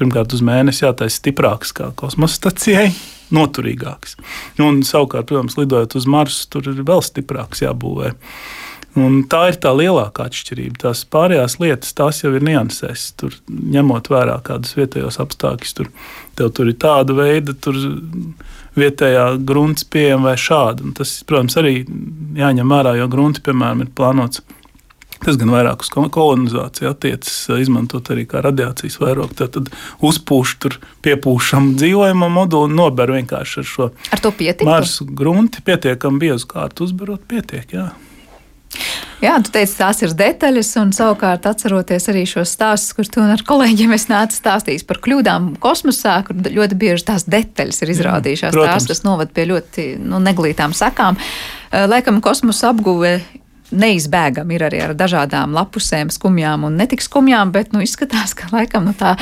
[0.00, 2.88] pirmkārt uz mēnesi, jātaisa stiprākas kā kosmosa stacijai,
[3.34, 4.16] noturīgākas.
[4.62, 8.14] Un, savukārt, protams, lidojot uz Marsu, tur ir vēl stiprāks jābūvē.
[8.98, 10.80] Un tā ir tā lielākā atšķirība.
[10.82, 13.12] Tās pārējās lietas, tās jau ir niansēs.
[13.20, 15.90] Tur ņemot vērā kādus vietējos apstākļus, tur,
[16.40, 17.78] tur ir tāda veida, tur
[18.78, 20.88] vietējā grunts pieejama vai šāda.
[20.88, 21.84] Un tas, protams, arī
[22.38, 24.42] jāņem vērā, jo grunti, piemēram, ir plānots
[25.20, 29.36] Tas gan vairāk uz kolonizāciju attiecas, izmantot arī kā radiācijas vairogu.
[29.36, 29.68] Tad
[30.08, 34.64] uzpūš tur piepūšam dzīvojamo moduli un nober vienkārši ar šo ar to pietiek.
[34.64, 37.68] Marsu grunti pietiekami biezu kārtu uzbarot pietiek.
[37.76, 37.90] Jā.
[39.20, 43.42] Jā, tu teici, tās ir detaļas, un savukārt atceroties arī šos stāstus, kur tu ar
[43.46, 48.56] kolēģiem es nācu stāstījis par kļūdām kosmosā, kur ļoti bieži tās detaļas ir izrādījušās.
[48.56, 51.18] Jā, tās, kas novad pie ļoti nu, neglītām sakām.
[51.70, 53.18] Laikam kosmosa apguve
[53.70, 58.88] neizbēgami ir arī ar dažādām lapusēm, skumjām un netik skumjām, bet nu, izskatās, ka laikam
[58.88, 59.16] nu, tā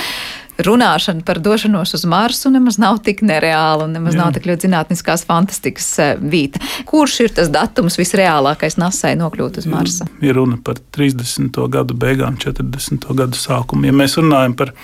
[0.65, 4.25] runāšana par došanos uz Marsu nemaz nav tik nereāla un nemaz Jā.
[4.25, 6.63] nav tik ļoti zinātniskās fantastikas eh, vīta.
[6.89, 10.09] Kurš ir tas datums visreālākais nasai nokļūt uz Marsa?
[10.25, 11.63] Ir runa par 30.
[11.73, 13.07] gadu beigām, 40.
[13.19, 13.89] gadu sākumu.
[13.89, 14.75] Ja mēs runājam par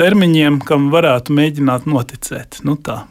[0.00, 3.04] termiņiem, kam varētu mēģināt noticēt, nu tā,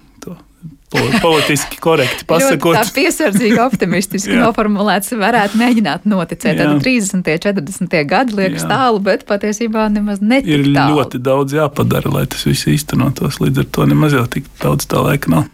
[1.25, 2.75] politiski korekti pasakot.
[2.77, 6.57] tā piesardzīgi, optimistiski noformulēts, varētu mēģināt noticēt.
[6.59, 7.19] Tad 30.
[7.19, 7.95] un 40.
[8.09, 8.71] gadi liekas Jā.
[8.73, 10.97] tālu, bet patiesībā nemaz netik Ir tālu.
[10.99, 13.39] ļoti daudz jāpadara, lai tas viss īstenotos.
[13.43, 15.47] Līdz ar to nemaz jau tik daudz tā laika nav.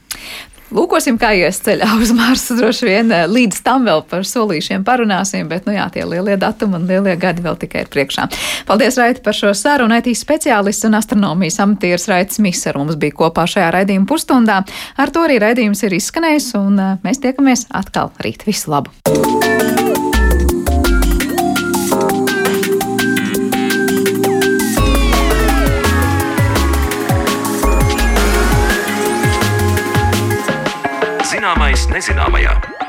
[0.75, 2.57] Lūkosim, kā ies ceļā uz Marsu.
[2.59, 6.79] Droši vien eh, līdz tam vēl par solīšiem parunāsim, bet nu jā, tie lielie datumi
[6.79, 8.27] un lielie gadi vēl tikai ir priekšā.
[8.67, 9.95] Paldies, Raiti, par šo sarunu.
[9.95, 14.61] IT speciālists un astronomijas amatieris Raitis Mis ar mums bija kopā šajā raidījuma pusstundā.
[14.99, 18.43] Ar to arī raidījums ir izskanējis, un eh, mēs tiekamies atkal rīt.
[18.49, 18.91] Visu labu!
[31.75, 32.84] Zināmais nezināmajā.